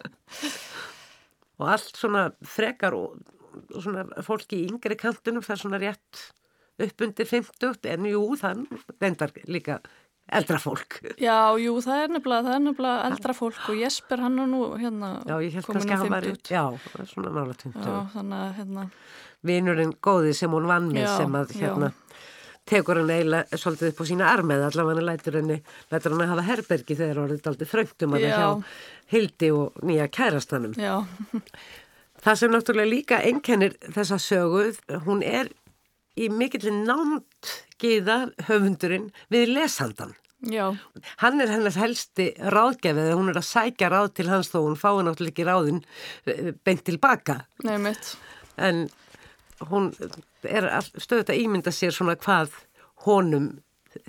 [1.60, 3.20] og allt svona frekar og
[3.74, 6.24] svona fólki í yngri kantunum það er svona rétt
[6.86, 8.66] upp undir 50 en jú, þann
[9.00, 9.80] vendar líka
[10.26, 10.98] eldra fólk.
[11.22, 14.62] Já, jú, það er nefnilega, það er nefnilega eldra fólk og Jesper hann er nú
[14.80, 15.12] hérna
[15.66, 16.50] komin í 50.
[16.50, 16.64] Já,
[17.12, 17.86] svona nála 20.
[17.86, 18.88] Já, þannig að hérna...
[19.46, 22.20] Vinurinn góði sem hún vann með sem að hérna já.
[22.66, 25.58] tekur hann eiginlega svolítið upp á sína armið allavega hann lætur henni,
[25.92, 30.08] lætur hann að hafa herbergi þegar orðið aldrei þröngtum að það hjá Hildi og nýja
[30.10, 30.74] kærastanum.
[30.74, 30.96] Já.
[32.26, 35.52] Það sem náttúrulega líka einkennir þessa söguð, hún er
[36.18, 40.16] í mikillin námt gíða höfundurinn við lesandan.
[40.42, 40.72] Já.
[41.22, 45.04] Hann er hennar helsti ráðgefið hún er að sækja ráð til hans þó hún fái
[45.06, 45.80] náttúrulega ekki ráðin
[46.26, 47.44] eh, beint tilbaka.
[47.62, 48.16] Nei mitt.
[48.58, 48.88] En
[49.70, 49.92] hún
[50.42, 50.66] er
[50.98, 52.58] stöðut að ímynda sér svona hvað
[53.06, 53.52] honum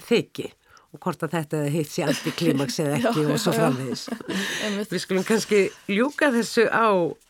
[0.09, 0.66] þykki og
[1.03, 4.05] hvort að þetta hitt sér allt í klímaks eða ekki já, og svo framvegis.
[4.91, 6.87] Við skulum kannski ljúka þessu á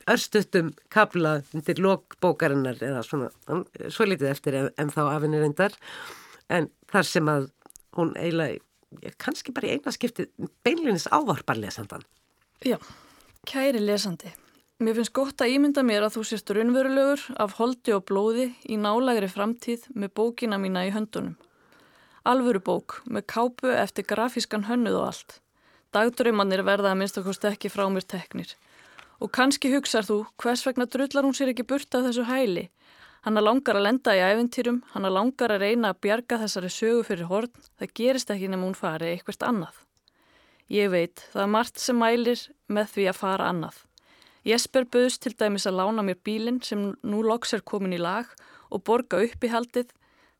[0.07, 3.31] örstuttum kabla undir lokbókarinnar eða svona,
[3.91, 5.75] svo litið eftir en, en þá afinir endar
[6.53, 7.49] en þar sem að
[7.97, 10.29] hún eiginlega kannski bara í eina skipti
[10.65, 12.05] beinlinis ávarpar lesandan.
[12.63, 12.77] Já,
[13.47, 14.31] kæri lesandi.
[14.77, 18.77] Mér finnst gott að ímynda mér að þú sést raunverulegur af holdi og blóði í
[18.77, 21.33] nálagri framtíð með bókina mína í höndunum.
[22.27, 25.35] Alvöru bók með kápu eftir grafískan hönnuð og allt.
[25.95, 28.49] Dagdröymannir verða að minnst okkur ekki frá mér teknir.
[29.23, 32.65] Og kannski hugsað þú hvers vegna drullar hún sér ekki burt af þessu hæli.
[33.23, 37.29] Hanna langar að lenda í æventýrum, hanna langar að reyna að bjarga þessari sögu fyrir
[37.31, 37.53] horn.
[37.79, 39.77] Það gerist ekki nefn hún fari eitthvað annað.
[40.67, 43.77] Ég veit, það er margt sem mælir með því að fara annað.
[44.47, 48.27] Jesper böðst til dæmis að lána mér bílinn sem nú loks er komin í lag
[48.67, 49.95] og borga upp í haldið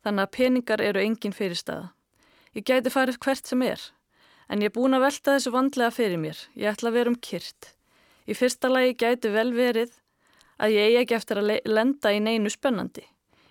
[0.08, 1.92] þannig að peningar eru engin fyrirstaða.
[2.56, 3.82] Ég gæti farið hvert sem er,
[4.48, 6.40] en ég er búin að velta þessu vandlega fyrir mér.
[6.56, 7.74] Ég ætla að vera um kyrt.
[8.28, 9.92] Í fyrsta lagi gæti vel verið
[10.58, 13.04] að ég eigi ekki eftir að lenda í neinu spennandi.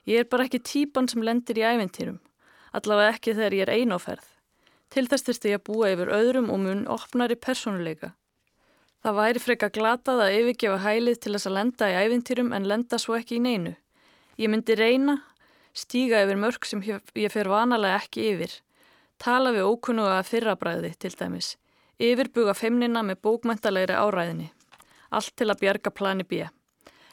[0.07, 2.19] Ég er bara ekki típan sem lendir í æventýrum,
[2.77, 4.27] allavega ekki þegar ég er eináferð.
[4.91, 8.13] Til þess þurfti ég að búa yfir öðrum og mun opnari personuleika.
[9.03, 12.99] Það væri freka glatað að yfirgefa hælið til þess að lenda í æventýrum en lenda
[13.03, 13.75] svo ekki í neinu.
[14.39, 15.21] Ég myndi reyna
[15.77, 18.53] stíga yfir mörg sem ég fer vanalega ekki yfir,
[19.23, 21.55] tala við ókunnuga fyrrabræði til dæmis,
[22.01, 24.51] yfirbuga feimnina með bókmæntalegri áræðinni,
[25.11, 26.47] allt til að bjarga plani B.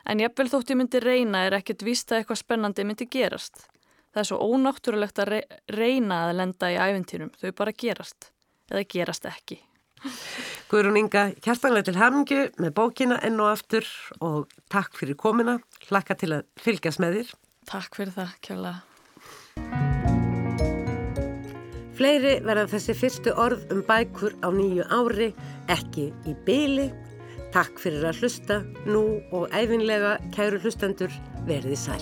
[0.03, 3.68] En jafnvel þótt ég myndi reyna er ekkert víst að eitthvað spennandi myndi gerast.
[4.14, 5.38] Það er svo ónáttúrulegt að
[5.74, 7.32] reyna að lenda í æfintýrum.
[7.39, 8.28] Þau bara gerast.
[8.70, 9.57] Eða gerast ekki.
[10.70, 13.88] Guðrún Inga, hjartanlega til hamngu með bókina enn og aftur
[14.20, 15.57] og takk fyrir komina.
[15.88, 17.34] Hlakka til að fylgjast með þér.
[17.70, 18.82] Takk fyrir það, kjörlega.
[21.93, 25.30] Fleiri verða þessi fyrstu orð um bækur á nýju ári,
[25.72, 26.89] ekki í byli.
[27.53, 28.59] Takk fyrir að hlusta
[28.89, 31.14] nú og æfinlega kæru hlustendur
[31.45, 32.01] verði sæl.